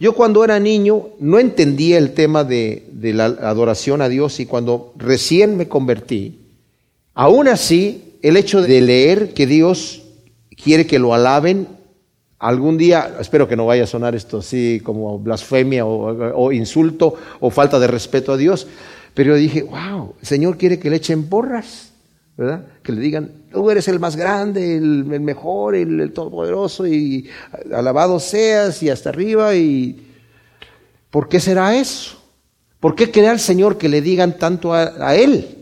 [0.00, 4.46] Yo cuando era niño no entendía el tema de, de, la adoración a Dios y
[4.46, 6.40] cuando recién me convertí,
[7.14, 10.02] aún así el hecho de leer que Dios
[10.50, 11.68] quiere que lo alaben,
[12.40, 17.50] algún día, espero que no vaya a sonar esto así como blasfemia o, insulto o
[17.50, 18.66] falta de respeto a Dios,
[19.14, 21.92] pero yo dije, wow, el Señor quiere que le echen porras.
[22.36, 22.66] ¿verdad?
[22.82, 27.30] Que le digan, tú eres el más grande, el, mejor, el, todopoderoso, y
[27.72, 30.04] alabado seas, y hasta arriba, y
[31.10, 32.20] ¿por qué será eso?
[32.80, 35.55] ¿Por qué querer al Señor que le digan tanto a, a Él?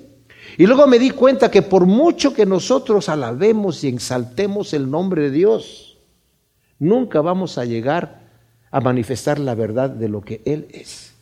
[0.56, 5.22] Y luego me di cuenta que por mucho que nosotros alabemos y exaltemos el nombre
[5.22, 5.98] de Dios,
[6.78, 8.22] nunca vamos a llegar
[8.70, 11.12] a manifestar la verdad de lo que Él es.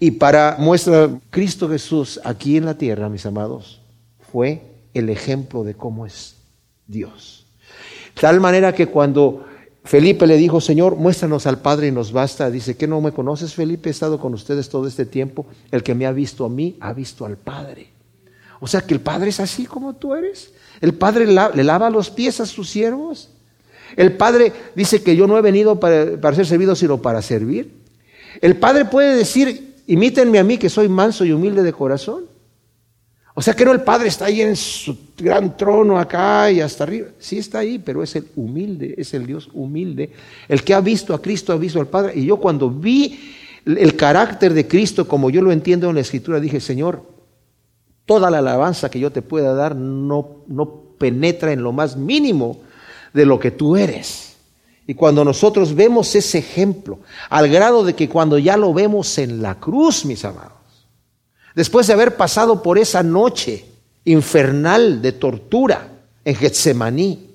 [0.00, 3.80] Y para muestra Cristo Jesús aquí en la tierra, mis amados,
[4.32, 4.62] fue
[4.94, 6.36] el ejemplo de cómo es
[6.86, 7.46] Dios.
[8.20, 9.44] Tal manera que cuando
[9.84, 13.54] Felipe le dijo, Señor, muéstranos al Padre y nos basta, dice, ¿que no me conoces,
[13.54, 13.90] Felipe?
[13.90, 15.46] He estado con ustedes todo este tiempo.
[15.70, 17.93] El que me ha visto a mí, ha visto al Padre.
[18.64, 20.50] O sea que el Padre es así como tú eres.
[20.80, 23.28] El Padre le lava los pies a sus siervos.
[23.94, 27.74] El Padre dice que yo no he venido para, ser servido, sino para servir.
[28.40, 32.24] El Padre puede decir, imítenme a mí que soy manso y humilde de corazón.
[33.34, 36.84] O sea que no el Padre está ahí en su gran trono acá y hasta
[36.84, 37.08] arriba.
[37.18, 40.10] Sí está ahí, pero es el humilde, es el Dios humilde.
[40.48, 42.14] El que ha visto a Cristo ha visto al Padre.
[42.16, 43.30] Y yo cuando vi
[43.66, 47.12] el carácter de Cristo como yo lo entiendo en la Escritura, dije, Señor,
[48.06, 50.26] toda la alabanza que yo te pueda dar no,
[50.98, 52.60] penetra en lo más mínimo
[53.12, 54.36] de lo que tú eres.
[54.86, 56.98] Y cuando nosotros vemos ese ejemplo,
[57.30, 60.52] al grado de que cuando ya lo vemos en la cruz, mis amados,
[61.54, 63.64] después de haber pasado por esa noche
[64.04, 65.88] infernal de tortura
[66.24, 67.30] en Getsemaní,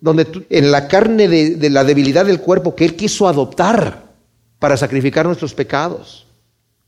[0.00, 4.08] donde en la carne de, la debilidad del cuerpo que Él quiso adoptar
[4.58, 6.26] para sacrificar nuestros pecados,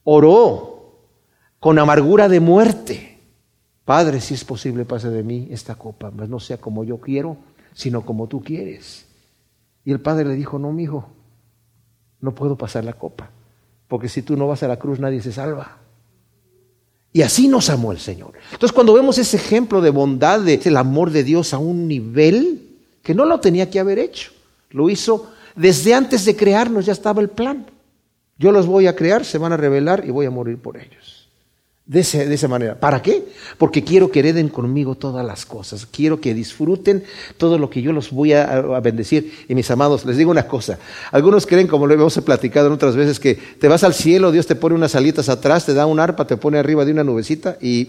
[0.04, 0.70] oró
[1.58, 3.09] con amargura de muerte.
[3.90, 7.36] Padre, si es posible, pase de mí esta copa, mas no sea como yo quiero,
[7.74, 9.04] sino como tú quieres.
[9.84, 11.08] Y el Padre le dijo, no, mi hijo,
[12.20, 13.30] no puedo pasar la copa,
[13.88, 15.78] porque si tú no vas a la cruz nadie se salva.
[17.12, 18.34] Y así nos amó el Señor.
[18.52, 22.78] Entonces cuando vemos ese ejemplo de bondad, de el amor de Dios a un nivel
[23.02, 24.30] que no lo tenía que haber hecho,
[24.70, 27.66] lo hizo desde antes de crearnos, ya estaba el plan.
[28.38, 31.19] Yo los voy a crear, se van a revelar y voy a morir por ellos.
[31.90, 32.78] De, ese, de, esa manera.
[32.78, 33.24] ¿Para qué?
[33.58, 35.86] Porque quiero que hereden conmigo todas las cosas.
[35.86, 37.02] Quiero que disfruten
[37.36, 39.32] todo lo que yo los voy a, bendecir.
[39.48, 40.78] Y mis amados, les digo una cosa.
[41.10, 44.46] Algunos creen, como lo hemos platicado en otras veces, que te vas al cielo, Dios
[44.46, 47.56] te pone unas alitas atrás, te da un arpa, te pone arriba de una nubecita
[47.60, 47.88] y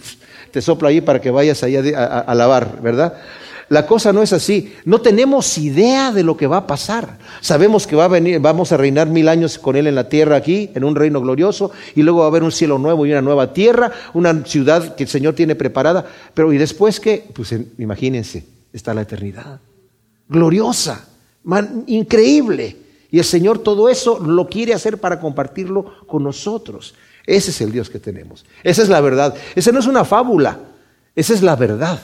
[0.50, 3.22] te sopla ahí para que vayas ahí a, a, a lavar, ¿verdad?
[3.72, 4.74] La cosa no es así.
[4.84, 7.18] No tenemos idea de lo que va a pasar.
[7.40, 10.36] Sabemos que va a venir, vamos a reinar mil años con Él en la tierra
[10.36, 13.22] aquí, en un reino glorioso, y luego va a haber un cielo nuevo y una
[13.22, 16.06] nueva tierra, una ciudad que el Señor tiene preparada.
[16.34, 17.24] Pero ¿y después qué?
[17.34, 19.62] Pues imagínense, está la eternidad.
[20.28, 21.08] Gloriosa,
[21.88, 22.76] increíble.
[23.10, 26.94] Y el Señor todo eso lo quiere hacer para compartirlo con nosotros.
[27.26, 28.46] Ese es el Dios que tenemos.
[28.66, 29.34] Esa es la verdad.
[29.56, 30.60] Esa no es una fábula.
[31.16, 32.02] Esa es la verdad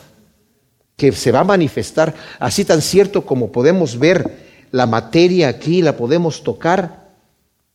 [0.97, 5.95] que se va a manifestar, así tan cierto como podemos ver la materia aquí, la
[5.95, 7.11] podemos tocar,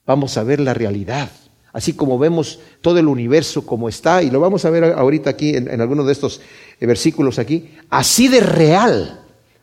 [0.04, 1.30] vamos a ver la realidad.
[1.72, 5.56] Así como vemos todo el universo como está, y lo vamos a ver ahorita aquí
[5.56, 6.40] en, en algunos de estos
[6.80, 9.20] versículos aquí, así de real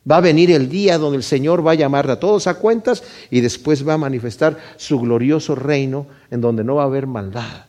[0.09, 3.03] va a venir el día donde el Señor va a llamar a todos a cuentas
[3.29, 7.65] y después va a manifestar su glorioso reino en donde no va a haber maldad.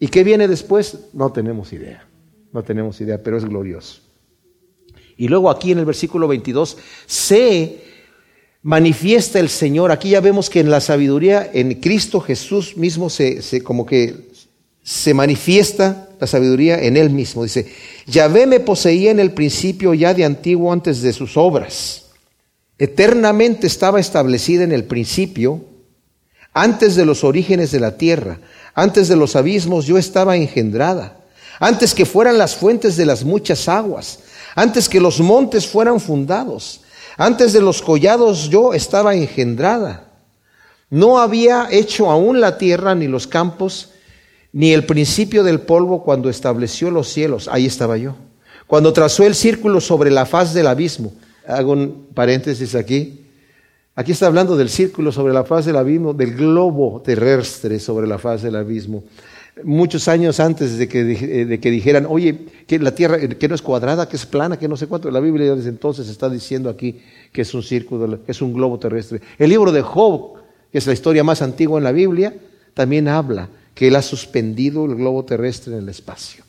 [0.00, 0.98] ¿Y qué viene después?
[1.12, 2.08] No tenemos idea,
[2.52, 4.00] no tenemos idea, pero es glorioso.
[5.16, 7.82] Y luego aquí en el versículo 22 se
[8.62, 9.90] manifiesta el Señor.
[9.90, 14.30] Aquí ya vemos que en la sabiduría, en Cristo Jesús mismo, se, como que
[14.82, 17.42] se manifiesta la sabiduría en Él mismo.
[17.42, 17.72] Dice,
[18.06, 22.06] Yahvé me poseía en el principio ya de antiguo antes de sus obras.
[22.78, 25.64] Eternamente estaba establecida en el principio,
[26.54, 28.40] antes de los orígenes de la tierra,
[28.74, 31.18] antes de los abismos yo estaba engendrada,
[31.60, 34.18] antes que fueran las fuentes de las muchas aguas
[34.54, 36.80] antes que los montes fueran fundados,
[37.16, 40.08] antes de los collados yo estaba engendrada.
[40.90, 43.90] No había hecho aún la tierra ni los campos,
[44.52, 47.48] ni el principio del polvo cuando estableció los cielos.
[47.48, 48.14] Ahí estaba yo.
[48.66, 51.12] cuando trazó el círculo sobre la faz del abismo.
[51.46, 53.26] Hago un paréntesis aquí.
[53.94, 58.18] Aquí está hablando del círculo sobre la faz del abismo, del globo terrestre sobre la
[58.18, 59.04] faz del abismo.
[59.64, 63.54] Muchos años antes de que, eh, de que dijeran, oye, que la Tierra que no
[63.54, 66.70] es cuadrada, que es plana, que no sé cuánto, la Biblia desde entonces está diciendo
[66.70, 67.00] aquí
[67.32, 69.20] que es un círculo, es un globo terrestre.
[69.38, 70.38] El libro de Job,
[70.70, 72.34] que es la historia más antigua en la Biblia,
[72.72, 76.44] también habla que él ha suspendido el globo terrestre en el espacio.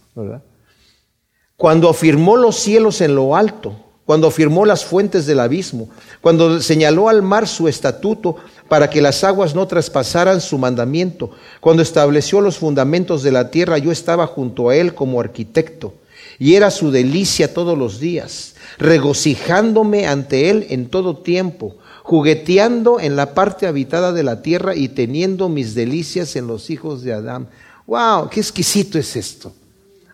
[1.58, 5.90] Cuando afirmó los cielos en lo alto, cuando afirmó las fuentes del abismo,
[6.22, 8.36] cuando señaló al mar su estatuto
[8.68, 13.78] para que las aguas no traspasaran su mandamiento, cuando estableció los fundamentos de la tierra,
[13.78, 15.94] yo estaba junto a él como arquitecto,
[16.40, 23.16] y era su delicia todos los días, regocijándome ante él en todo tiempo, jugueteando en
[23.16, 27.48] la parte habitada de la tierra y teniendo mis delicias en los hijos de Adán.
[27.88, 28.30] ¡Wow!
[28.30, 29.54] ¡Qué exquisito es esto!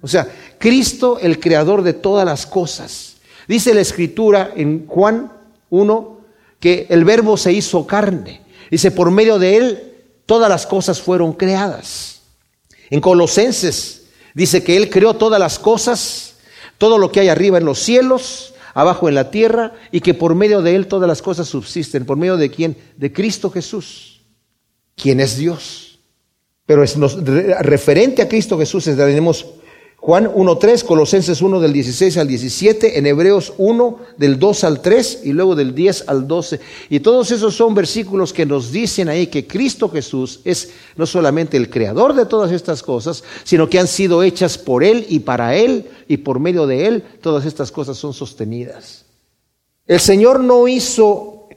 [0.01, 0.27] O sea,
[0.59, 3.08] Cristo, el creador de todas las cosas,
[3.49, 5.33] Dice la escritura en Juan
[5.71, 6.21] 1
[6.59, 8.43] que el verbo se hizo carne.
[8.69, 9.93] Dice, por medio de él
[10.27, 12.21] todas las cosas fueron creadas.
[12.91, 14.03] En Colosenses
[14.35, 16.35] dice que él creó todas las cosas,
[16.77, 20.35] todo lo que hay arriba en los cielos, abajo en la tierra, y que por
[20.35, 22.05] medio de él todas las cosas subsisten.
[22.05, 22.77] ¿Por medio de quién?
[22.97, 24.21] De Cristo Jesús,
[24.95, 25.97] quien es Dios.
[26.67, 26.95] Pero es
[27.61, 29.43] referente a Cristo Jesús, tenemos
[30.09, 35.19] Juan 1.3, Colosenses 1 del 16 al 17, en Hebreos 1 del 2 al 3
[35.25, 36.59] y luego del 10 al 12.
[36.89, 41.57] Y todos esos son versículos que nos dicen ahí que Cristo Jesús es no solamente
[41.57, 45.55] el creador de todas estas cosas, sino que han sido hechas por Él y para
[45.55, 49.05] Él y por medio de Él todas estas cosas son sostenidas.
[49.85, 51.49] El Señor no hizo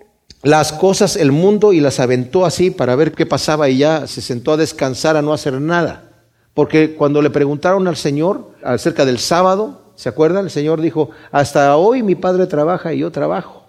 [0.43, 4.21] las cosas, el mundo y las aventó así para ver qué pasaba y ya se
[4.21, 6.12] sentó a descansar a no hacer nada.
[6.55, 10.45] Porque cuando le preguntaron al Señor acerca del sábado, ¿se acuerdan?
[10.45, 13.65] El Señor dijo, hasta hoy mi Padre trabaja y yo trabajo.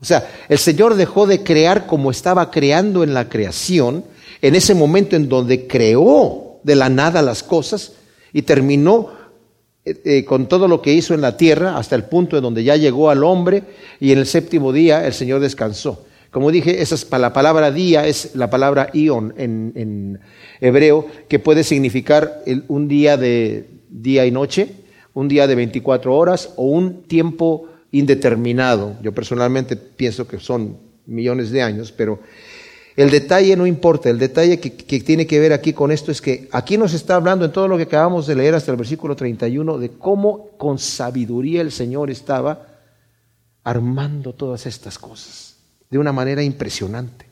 [0.00, 4.04] O sea, el Señor dejó de crear como estaba creando en la creación,
[4.40, 7.92] en ese momento en donde creó de la nada las cosas
[8.32, 9.10] y terminó
[9.84, 12.64] eh, eh, con todo lo que hizo en la tierra hasta el punto en donde
[12.64, 13.62] ya llegó al hombre
[14.00, 16.04] y en el séptimo día el Señor descansó.
[16.32, 20.18] Como dije, esa es, la palabra día es la palabra ion en,
[20.62, 24.70] hebreo, que puede significar un día de día y noche,
[25.12, 28.96] un día de 24 horas o un tiempo indeterminado.
[29.02, 32.20] Yo personalmente pienso que son millones de años, pero
[32.96, 36.22] el detalle no importa, el detalle que, que, tiene que ver aquí con esto es
[36.22, 39.14] que aquí nos está hablando en todo lo que acabamos de leer hasta el versículo
[39.14, 42.68] 31 de cómo con sabiduría el Señor estaba
[43.64, 45.51] armando todas estas cosas
[45.92, 47.26] de una manera impresionante.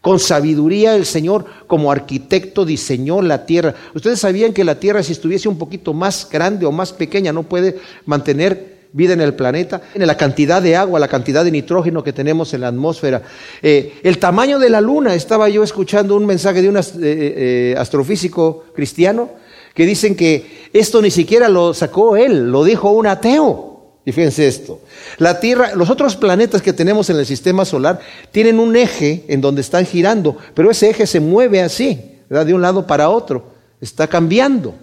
[0.00, 3.74] Con sabiduría el Señor como arquitecto diseñó la tierra.
[3.94, 7.42] Ustedes sabían que la tierra si estuviese un poquito más grande o más pequeña no
[7.42, 12.04] puede mantener vida en el planeta, en la cantidad de agua, la cantidad de nitrógeno
[12.04, 13.22] que tenemos en la atmósfera.
[13.60, 17.74] Eh, el tamaño de la luna, estaba yo escuchando un mensaje de un eh, eh,
[17.76, 19.30] astrofísico cristiano
[19.74, 23.75] que dicen que esto ni siquiera lo sacó él, lo dijo un ateo.
[24.06, 24.80] Y fíjense esto,
[25.18, 27.98] la Tierra, los otros planetas que tenemos en el sistema solar
[28.30, 32.62] tienen un eje en donde están girando, pero ese eje se mueve así, de un
[32.62, 34.76] lado para otro, está cambiando.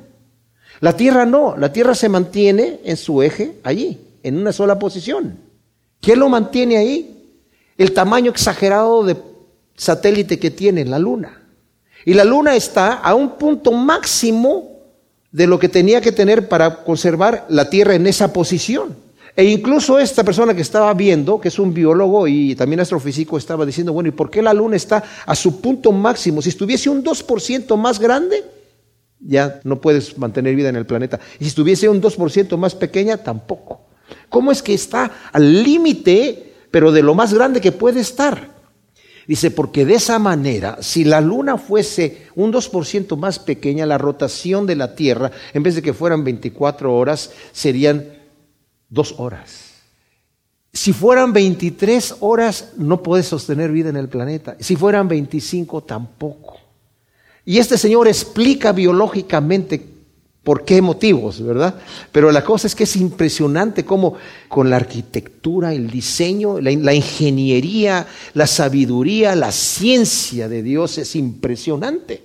[0.82, 5.38] La Tierra no, la Tierra se mantiene en su eje allí, en una sola posición.
[6.02, 7.40] ¿Qué lo mantiene ahí?
[7.78, 9.16] El tamaño exagerado de
[9.78, 11.44] satélite que tiene la Luna.
[12.04, 14.82] Y la Luna está a un punto máximo
[15.32, 19.02] de lo que tenía que tener para conservar la Tierra en esa posición.
[19.36, 23.66] E incluso esta persona que estaba viendo, que es un biólogo y también astrofísico, estaba
[23.66, 26.42] diciendo, bueno, ¿y por qué la Luna está a su punto máximo?
[26.42, 28.44] Si estuviese un 2% más grande,
[29.20, 31.20] ya no puedes mantener vida en el planeta.
[31.40, 33.82] Y si estuviese un 2% más pequeña, tampoco.
[34.30, 38.54] ¿Cómo es que está al límite, pero de lo más grande que puede estar?
[39.26, 44.68] Dice, porque de esa manera, si la luna fuese un 2% más pequeña, la rotación
[44.68, 48.23] de la Tierra, en vez de que fueran 24 horas, serían
[48.94, 49.72] dos horas.
[50.72, 54.56] Si fueran 23 horas, no puedes sostener vida en el planeta.
[54.60, 56.60] Si fueran 25, tampoco.
[57.46, 59.84] Y este señor explica biológicamente
[60.44, 61.76] por qué motivos, ¿verdad?
[62.12, 64.16] Pero la cosa es que es impresionante cómo
[64.48, 71.16] con la arquitectura, el diseño, la, la, ingeniería, la sabiduría, la ciencia de Dios es
[71.16, 72.24] impresionante.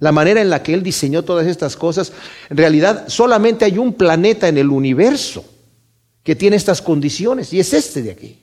[0.00, 2.12] La manera en la que Él diseñó todas estas cosas,
[2.50, 5.55] en realidad solamente hay un planeta en el universo
[6.26, 8.36] que tiene estas condiciones, y es este de aquí.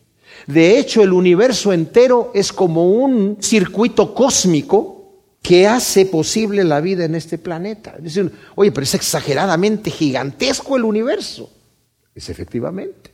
[0.48, 5.12] De hecho, el universo entero es como un circuito cósmico
[5.42, 7.98] que hace posible la vida en este planeta.
[8.56, 11.52] Oye, pero es exageradamente gigantesco el universo.
[12.16, 13.12] Es efectivamente,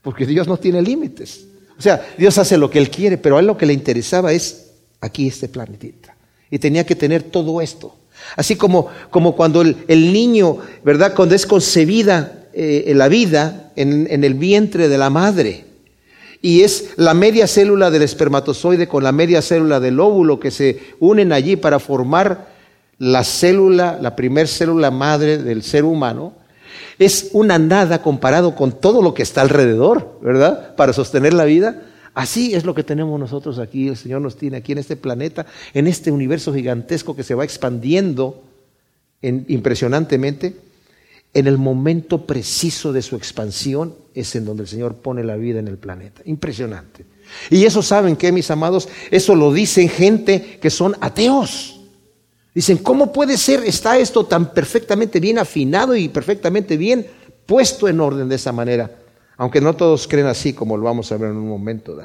[0.00, 1.46] porque Dios no tiene límites.
[1.76, 4.32] O sea, Dios hace lo que Él quiere, pero a Él lo que le interesaba
[4.32, 6.16] es aquí este planetita.
[6.52, 7.96] Y tenía que tener todo esto.
[8.36, 11.14] Así como, como cuando el, niño, ¿verdad?
[11.16, 15.64] Cuando es concebida eh, la vida en, en el vientre de la madre.
[16.40, 20.78] Y es la media célula del espermatozoide con la media célula del óvulo que se
[21.00, 22.48] unen allí para formar
[22.98, 26.34] la célula, la primer célula madre del ser humano.
[26.98, 30.76] Es una nada comparado con todo lo que está alrededor, ¿verdad?
[30.76, 31.82] Para sostener la vida.
[32.14, 35.46] Así es lo que tenemos nosotros aquí, el Señor nos tiene aquí en este planeta,
[35.72, 38.44] en este universo gigantesco que se va expandiendo
[39.20, 40.54] impresionantemente.
[41.34, 45.58] En el momento preciso de su expansión es en donde el Señor pone la vida
[45.58, 46.22] en el planeta.
[46.24, 47.04] Impresionante.
[47.50, 51.80] Y eso saben que, mis amados, eso lo dicen gente que son ateos.
[52.54, 53.64] Dicen, ¿cómo puede ser?
[53.64, 57.04] Está esto tan perfectamente bien afinado y perfectamente bien
[57.46, 58.92] puesto en orden de esa manera.
[59.36, 62.00] Aunque no todos creen así, como lo vamos a ver en un momento.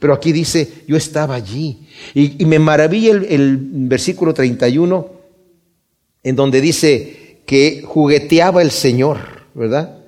[0.00, 1.86] Pero aquí dice, yo estaba allí.
[2.12, 3.56] Y, me maravilla el, el,
[3.86, 5.10] versículo 31,
[6.24, 9.18] en donde dice que jugueteaba el Señor,
[9.54, 9.98] ¿verdad?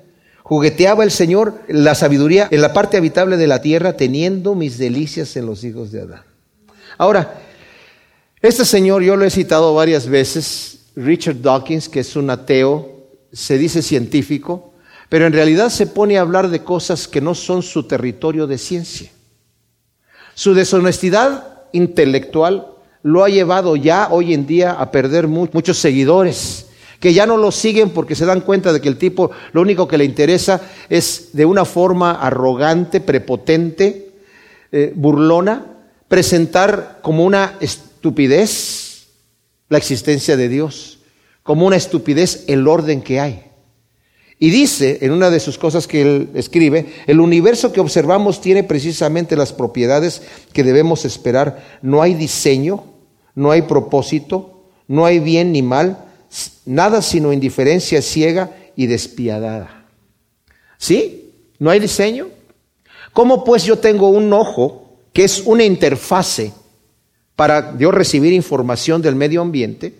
[0.43, 5.35] Jugueteaba el Señor la sabiduría en la parte habitable de la tierra, teniendo mis delicias
[5.35, 6.23] en los hijos de Adán.
[6.97, 7.41] Ahora,
[8.41, 13.57] este señor yo lo he citado varias veces, Richard Dawkins, que es un ateo, se
[13.57, 14.73] dice científico,
[15.09, 18.57] pero en realidad se pone a hablar de cosas que no son su territorio de
[18.57, 19.09] ciencia.
[20.33, 22.67] Su deshonestidad intelectual
[23.03, 26.67] lo ha llevado ya hoy en día a perder muchos seguidores
[26.99, 29.87] que ya no lo siguen porque se dan cuenta de que el tipo lo único
[29.87, 34.11] que le interesa es de una forma arrogante, prepotente,
[34.71, 35.77] eh, burlona,
[36.07, 39.07] presentar como una estupidez
[39.69, 40.99] la existencia de Dios,
[41.43, 43.43] como una estupidez el orden que hay.
[44.39, 48.63] Y dice en una de sus cosas que él escribe, el universo que observamos tiene
[48.63, 50.21] precisamente las propiedades
[50.53, 51.79] que debemos esperar.
[51.81, 52.83] No hay diseño,
[53.33, 56.06] no hay propósito, no hay bien ni mal,
[56.65, 59.85] nada sino indiferencia ciega y despiadada.
[60.77, 61.31] ¿Sí?
[61.59, 62.29] ¿No hay diseño?
[63.13, 66.53] ¿Cómo pues yo tengo un ojo que es una interfase
[67.35, 69.93] para yo recibir información del medio ambiente,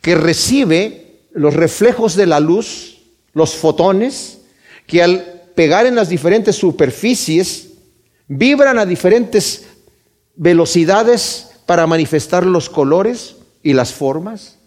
[0.00, 2.92] que recibe los reflejos de la luz
[3.32, 4.40] los fotones,
[4.86, 7.68] que al pegar en las diferentes superficies
[8.28, 9.64] vibran a diferentes
[10.36, 14.58] velocidades para manifestar los colores y las formas.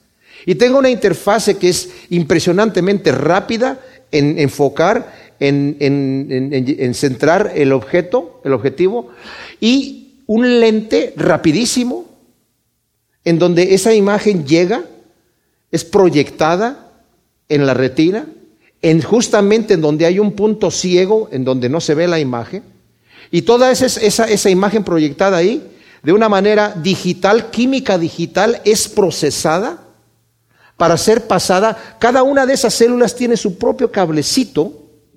[0.46, 3.80] Y tengo una interfase que es impresionantemente rápida
[4.12, 9.10] en enfocar, en, en, centrar el objeto, el objetivo,
[9.60, 12.06] y un lente rapidísimo
[13.24, 14.86] en donde esa imagen llega,
[15.72, 16.92] es proyectada
[17.50, 18.28] en la retina
[18.82, 22.62] en justamente en donde hay un punto ciego, en donde no se ve la imagen,
[23.32, 25.72] y toda esa, esa, esa imagen proyectada ahí,
[26.04, 29.85] de una manera digital, química digital, es procesada
[30.78, 31.96] para ser pasada.
[32.00, 34.72] Cada una de esas células tiene su propio cablecito,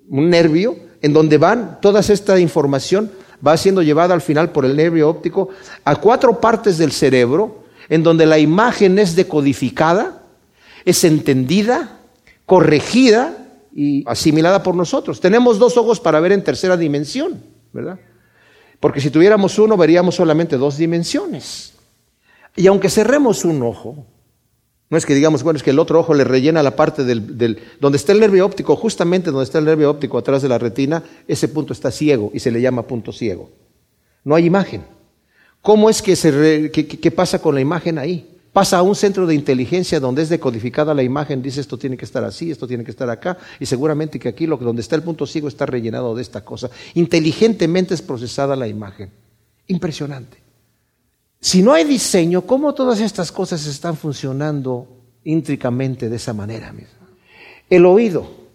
[0.08, 3.10] un nervio, en donde van toda esta información,
[3.46, 5.50] va siendo llevada al final por el nervio óptico
[5.84, 10.22] a cuatro partes del cerebro, en donde la imagen es decodificada,
[10.84, 12.00] es entendida,
[12.46, 13.36] corregida
[13.74, 15.20] y asimilada por nosotros.
[15.20, 17.42] Tenemos dos ojos para ver en tercera dimensión,
[17.72, 17.98] ¿verdad?
[18.80, 21.74] Porque si tuviéramos uno, veríamos solamente dos dimensiones.
[22.56, 24.04] Y aunque cerremos un ojo,
[24.90, 27.58] no es que digamos, bueno, es que el otro ojo le rellena la parte del,
[27.80, 31.02] donde está el nervio óptico, justamente donde está el nervio óptico atrás de la retina,
[31.26, 33.50] ese punto está ciego y se le llama punto ciego.
[34.24, 34.82] No hay imagen.
[35.60, 38.38] ¿Cómo es que se qué pasa con la imagen ahí?
[38.58, 42.04] pasa a un centro de inteligencia donde es decodificada la imagen, dice esto tiene que
[42.04, 45.04] estar así, esto tiene que estar acá, y seguramente que aquí lo, donde está el
[45.04, 46.68] punto ciego está rellenado de esta cosa.
[46.94, 49.10] Inteligentemente es procesada la imagen.
[49.68, 50.47] Impresionante.
[51.40, 54.88] Si no hay diseño, ¿cómo todas estas cosas están funcionando
[55.24, 56.74] íntricamente de esa manera?
[57.70, 58.48] El oído.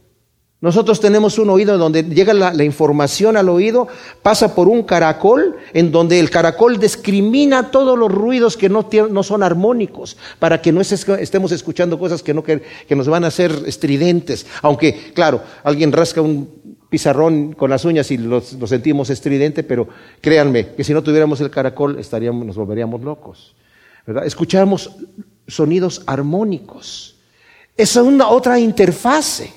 [0.63, 3.89] Nosotros tenemos un oído donde llega la, información al oído,
[4.21, 8.83] pasa por un caracol, en donde el caracol discrimina todos los ruidos que no,
[9.23, 12.61] son armónicos, para que no estemos escuchando cosas que, no, que,
[12.95, 14.45] nos van a hacer estridentes.
[14.61, 16.49] Aunque, claro, alguien rasca un
[16.93, 19.87] pizarrón con las uñas y lo, sentimos estridente, pero
[20.21, 23.55] créanme que si no tuviéramos el caracol estaríamos, nos volveríamos locos.
[24.23, 24.91] Escuchamos
[25.47, 27.15] sonidos armónicos.
[27.75, 29.51] Es una otra interfase.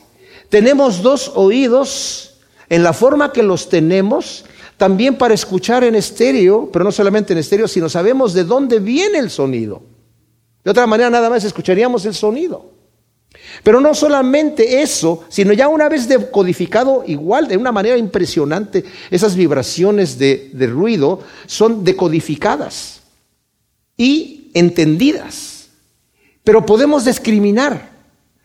[0.49, 2.39] Tenemos dos oídos
[2.71, 4.47] en la forma que los tenemos,
[4.79, 9.19] también para escuchar en estéreo, pero no solamente en estéreo, sino sabemos de dónde viene
[9.19, 9.83] el sonido.
[10.65, 12.76] De otra manera, nada más escucharíamos el sonido.
[13.63, 19.35] Pero no solamente eso, sino ya una vez decodificado igual, de una manera impresionante, esas
[19.35, 23.03] vibraciones de, ruido son decodificadas
[23.97, 25.69] y entendidas.
[26.45, 27.97] Pero podemos discriminar.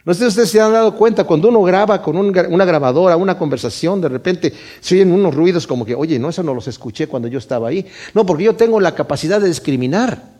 [0.04, 3.38] No sé si ustedes se han dado cuenta, cuando uno graba con una grabadora, una
[3.38, 7.06] conversación, de repente se oyen unos ruidos como que, oye, no, eso no los escuché
[7.06, 7.86] cuando yo estaba ahí.
[8.16, 10.31] No, porque yo tengo la capacidad de discriminar.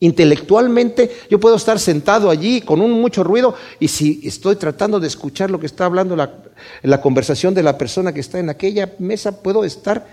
[0.00, 5.08] Intelectualmente yo puedo estar sentado allí con un mucho ruido y si estoy tratando de
[5.08, 6.34] escuchar lo que está hablando la,
[6.82, 10.06] la conversación de la persona que está en aquella mesa, puedo estar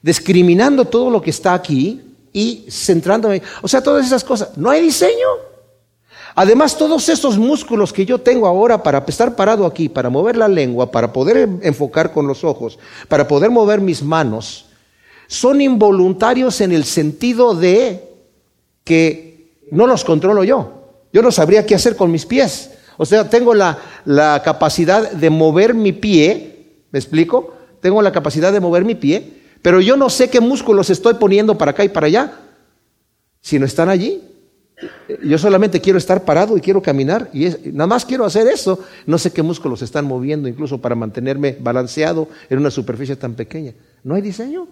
[0.00, 2.00] discriminando todo lo que está aquí
[2.32, 3.42] y centrándome.
[3.62, 4.56] O sea, todas esas cosas.
[4.56, 5.28] No hay diseño.
[6.34, 10.48] Además, todos esos músculos que yo tengo ahora para estar parado aquí, para mover la
[10.48, 12.78] lengua, para poder enfocar con los ojos,
[13.08, 14.66] para poder mover mis manos,
[15.28, 18.06] son involuntarios en el sentido de
[18.84, 19.25] que
[19.70, 20.72] no los controlo yo.
[21.12, 22.72] Yo no sabría qué hacer con mis pies.
[22.96, 27.54] O sea, tengo la, la capacidad de mover mi pie, ¿me explico?
[27.80, 31.56] Tengo la capacidad de mover mi pie, pero yo no sé qué músculos estoy poniendo
[31.58, 32.32] para acá y para allá,
[33.40, 34.22] si no están allí.
[35.24, 38.78] Yo solamente quiero estar parado y quiero caminar y nada más quiero hacer eso.
[39.06, 43.72] No sé qué músculos están moviendo incluso para mantenerme balanceado en una superficie tan pequeña.
[44.04, 44.68] No hay diseño.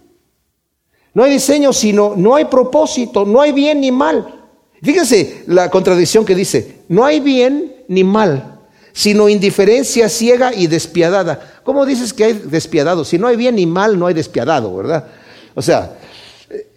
[1.15, 4.44] No hay diseño, sino no hay propósito, no hay bien ni mal.
[4.85, 8.61] Fíjense la contradicción que dice, no hay bien ni mal,
[8.93, 11.61] sino indiferencia ciega y despiadada.
[11.65, 13.05] ¿Cómo dices que hay despiadado?
[13.05, 15.07] Si no hay bien ni mal, no hay despiadado, ¿verdad?
[15.55, 15.97] O sea,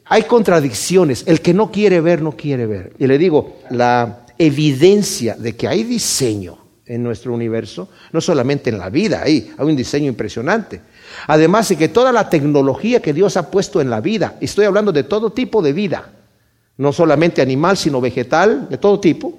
[0.05, 1.23] hay contradicciones.
[1.27, 2.93] El que no quiere ver, no quiere ver.
[2.97, 8.77] Y le digo, la evidencia de que hay diseño en nuestro universo, no solamente en
[8.77, 10.79] la vida, hay, hay un diseño impresionante.
[11.27, 14.93] Además de que toda la tecnología que Dios ha puesto en la vida, estoy hablando
[14.93, 16.13] de todo tipo de vida,
[16.77, 19.33] no solamente animal, sino vegetal, de todo tipo,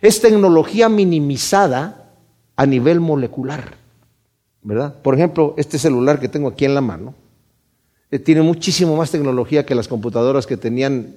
[0.00, 2.12] es tecnología minimizada
[2.56, 3.76] a nivel molecular.
[4.62, 4.94] ¿Verdad?
[5.02, 7.14] Por ejemplo, este celular que tengo aquí en la mano
[8.10, 11.14] eh, tiene muchísimo más tecnología que las computadoras que tenían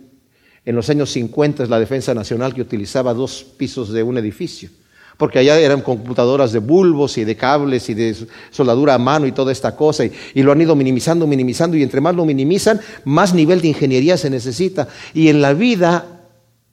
[0.66, 4.70] en los años 50 la Defensa Nacional que utilizaba dos pisos de un edificio
[5.18, 8.16] porque allá eran computadoras de bulbos y de cables y de
[8.52, 12.02] soldadura a mano y toda esta cosa, y, lo han ido minimizando, minimizando, y entre
[12.02, 14.88] más lo minimizan, más nivel de ingeniería se necesita.
[15.14, 16.22] Y en la vida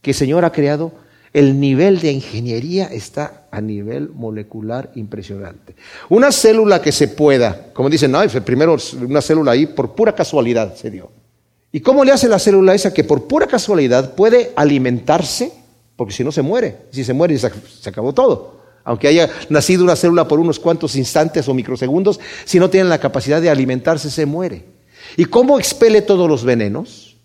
[0.02, 0.92] que el Señor ha creado,
[1.32, 5.76] el nivel de ingeniería está a nivel molecular impresionante.
[6.08, 10.74] Una célula que se pueda, como dicen, no, primero una célula ahí por pura casualidad
[10.74, 11.10] se dio.
[11.72, 15.52] ¿Y cómo le hace la célula esa que por pura casualidad puede alimentarse?
[16.00, 16.78] Porque si no se muere.
[16.92, 17.46] Si se muere, se,
[17.90, 18.58] acabó todo.
[18.84, 22.96] Aunque haya nacido una célula por unos cuantos instantes o microsegundos, si no tiene la
[22.96, 24.64] capacidad de alimentarse, se muere.
[25.18, 27.18] ¿Y cómo expele todos los venenos?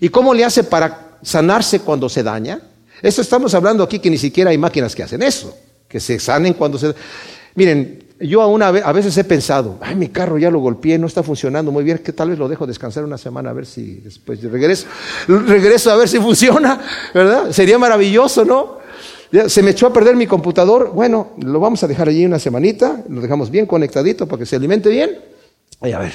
[0.00, 2.62] ¿Y cómo le hace para sanarse cuando se daña?
[3.02, 5.54] Esto estamos hablando aquí que ni siquiera hay máquinas que hacen eso,
[5.86, 6.94] que se sanen cuando se...
[7.56, 11.06] Miren, yo a, vez, a veces he pensado, ay, mi carro ya lo golpeé, no
[11.06, 13.96] está funcionando muy bien, que tal vez lo dejo descansar una semana a ver si
[13.96, 14.86] después regreso,
[15.26, 16.80] regreso a ver si funciona,
[17.12, 17.50] ¿verdad?
[17.50, 18.78] Sería maravilloso, ¿no?
[19.48, 23.02] Se me echó a perder mi computador, bueno, lo vamos a dejar allí una semanita,
[23.08, 25.18] lo dejamos bien conectadito para que se alimente bien.
[25.82, 26.12] Y a ver,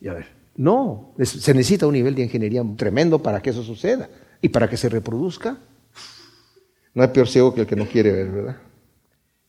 [0.00, 0.26] y a ver.
[0.56, 4.08] No, se necesita un nivel de ingeniería tremendo para que eso suceda
[4.40, 5.58] y para que se reproduzca.
[6.94, 8.56] No hay peor ciego que el que no quiere ver, ¿verdad?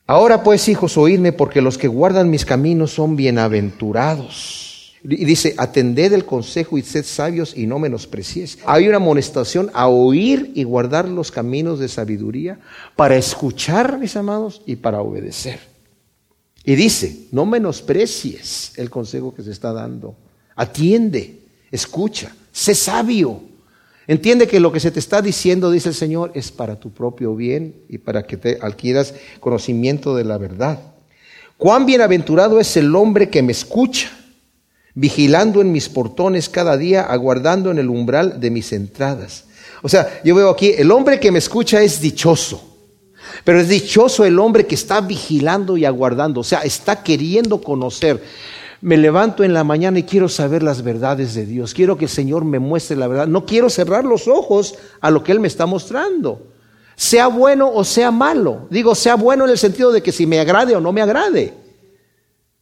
[0.05, 4.93] Ahora pues, hijos, oídme, porque los que guardan mis caminos son bienaventurados.
[5.05, 8.59] Y dice, atended el consejo y sed sabios y no menospreciéis.
[8.65, 12.59] Hay una amonestación a oír y guardar los caminos de sabiduría
[12.95, 15.59] para escuchar, mis amados, y para obedecer.
[16.65, 20.15] Y dice, no menosprecies el consejo que se está dando.
[20.55, 21.39] Atiende,
[21.71, 23.52] escucha, sé sabio.
[24.07, 27.35] Entiende que lo que se te está diciendo, dice el Señor, es para tu propio
[27.35, 30.79] bien y para que te adquieras conocimiento de la verdad.
[31.57, 34.11] Cuán bienaventurado es el hombre que me escucha,
[34.93, 39.45] vigilando en mis portones cada día, aguardando en el umbral de mis entradas.
[39.81, 42.77] O sea, yo veo aquí, el hombre que me escucha es dichoso,
[43.45, 48.21] pero es dichoso el hombre que está vigilando y aguardando, o sea, está queriendo conocer
[48.83, 51.73] me levanto en la mañana y quiero saber las verdades de Dios.
[51.73, 53.27] Quiero que el Señor me muestre la verdad.
[53.27, 56.47] No quiero cerrar los ojos a lo que Él me está mostrando.
[56.97, 58.67] Sea bueno o sea malo.
[58.69, 61.53] Digo, sea bueno en el sentido de que si me agrade o no me agrade.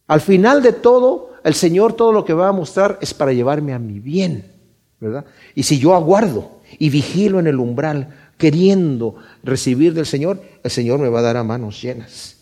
[0.06, 3.74] Al final de todo, el Señor todo lo que va a mostrar es para llevarme
[3.74, 4.52] a mi bien.
[5.00, 5.24] ¿verdad?
[5.56, 11.00] Y si yo aguardo y vigilo en el umbral, queriendo recibir del Señor, el Señor
[11.00, 12.36] me va a dar a manos llenas.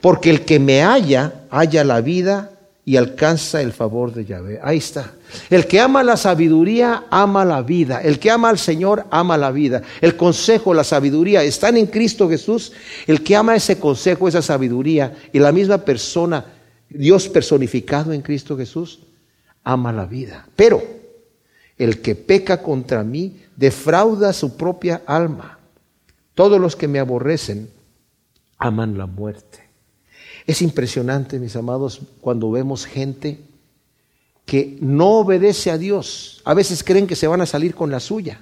[0.00, 2.53] Porque el que me haya, haya la vida
[2.86, 4.60] y alcanza el favor de Yahvé.
[4.62, 5.12] Ahí está.
[5.48, 8.02] El que ama la sabiduría, ama la vida.
[8.02, 9.82] El que ama al Señor, ama la vida.
[10.02, 12.72] El consejo, la sabiduría, están en Cristo Jesús.
[13.06, 16.44] El que ama ese consejo, esa sabiduría, y la misma persona,
[16.90, 19.00] Dios personificado en Cristo Jesús,
[19.62, 20.46] ama la vida.
[20.54, 20.82] Pero
[21.78, 25.58] el que peca contra mí, defrauda su propia alma.
[26.34, 27.70] Todos los que me aborrecen,
[28.58, 29.63] aman la muerte.
[30.46, 33.40] Es impresionante, mis amados, cuando vemos gente
[34.44, 36.42] que no obedece a Dios.
[36.44, 38.40] A veces creen que se van a salir con la suya.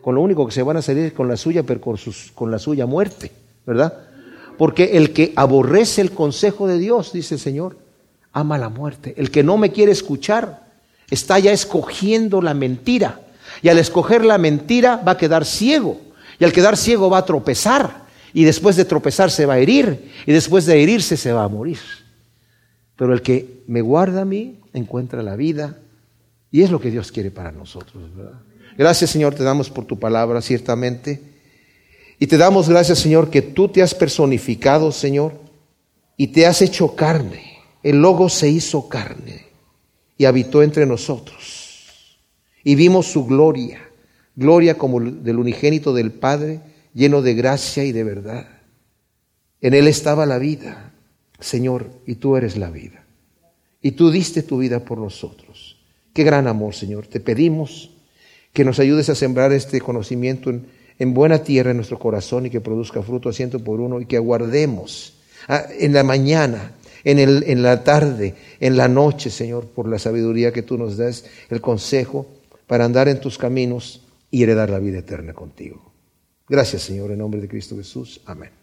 [0.00, 1.98] Con lo único que se van a salir con la suya, pero con,
[2.34, 3.30] con la suya muerte,
[3.66, 3.92] ¿verdad?
[4.56, 7.76] Porque el que aborrece el consejo de Dios, dice el Señor,
[8.32, 9.14] ama la muerte.
[9.18, 10.66] El que no me quiere escuchar
[11.10, 13.20] está ya escogiendo la mentira.
[13.62, 16.00] Y al escoger la mentira va a quedar ciego.
[16.38, 20.10] Y al quedar ciego va a tropezar y después de tropezar se va a herir
[20.26, 21.78] y después de herirse se va a morir.
[22.96, 25.78] Pero el que me guarda a mí encuentra la vida
[26.50, 28.02] y es lo que Dios quiere para nosotros,
[28.76, 31.20] Gracias Señor, te damos por tu palabra, ciertamente.
[32.20, 35.32] Y te damos gracias Señor que tú te has personificado, Señor,
[36.16, 37.58] y te has hecho carne.
[37.82, 39.46] El logo se hizo carne
[40.16, 42.18] y habitó entre nosotros.
[42.62, 43.80] Y vimos su gloria,
[44.36, 46.60] gloria como del unigénito del Padre
[46.98, 48.48] lleno de gracia y de verdad.
[49.60, 50.92] En Él estaba la vida,
[51.38, 53.04] Señor, y tú eres la vida.
[53.80, 55.78] Y tú diste tu vida por nosotros.
[56.12, 57.06] Qué gran amor, Señor.
[57.06, 57.90] Te pedimos
[58.52, 62.60] que nos ayudes a sembrar este conocimiento en, buena tierra en nuestro corazón y que
[62.60, 65.14] produzca fruto a ciento por uno y que aguardemos
[65.46, 66.72] ah, en la mañana,
[67.04, 70.96] en, el, en la tarde, en la noche, Señor, por la sabiduría que tú nos
[70.96, 72.26] das, el consejo
[72.66, 75.87] para andar en tus caminos y heredar la vida eterna contigo.
[76.48, 78.20] Gracias, Señor, en nombre de Cristo Jesús.
[78.24, 78.57] Amén.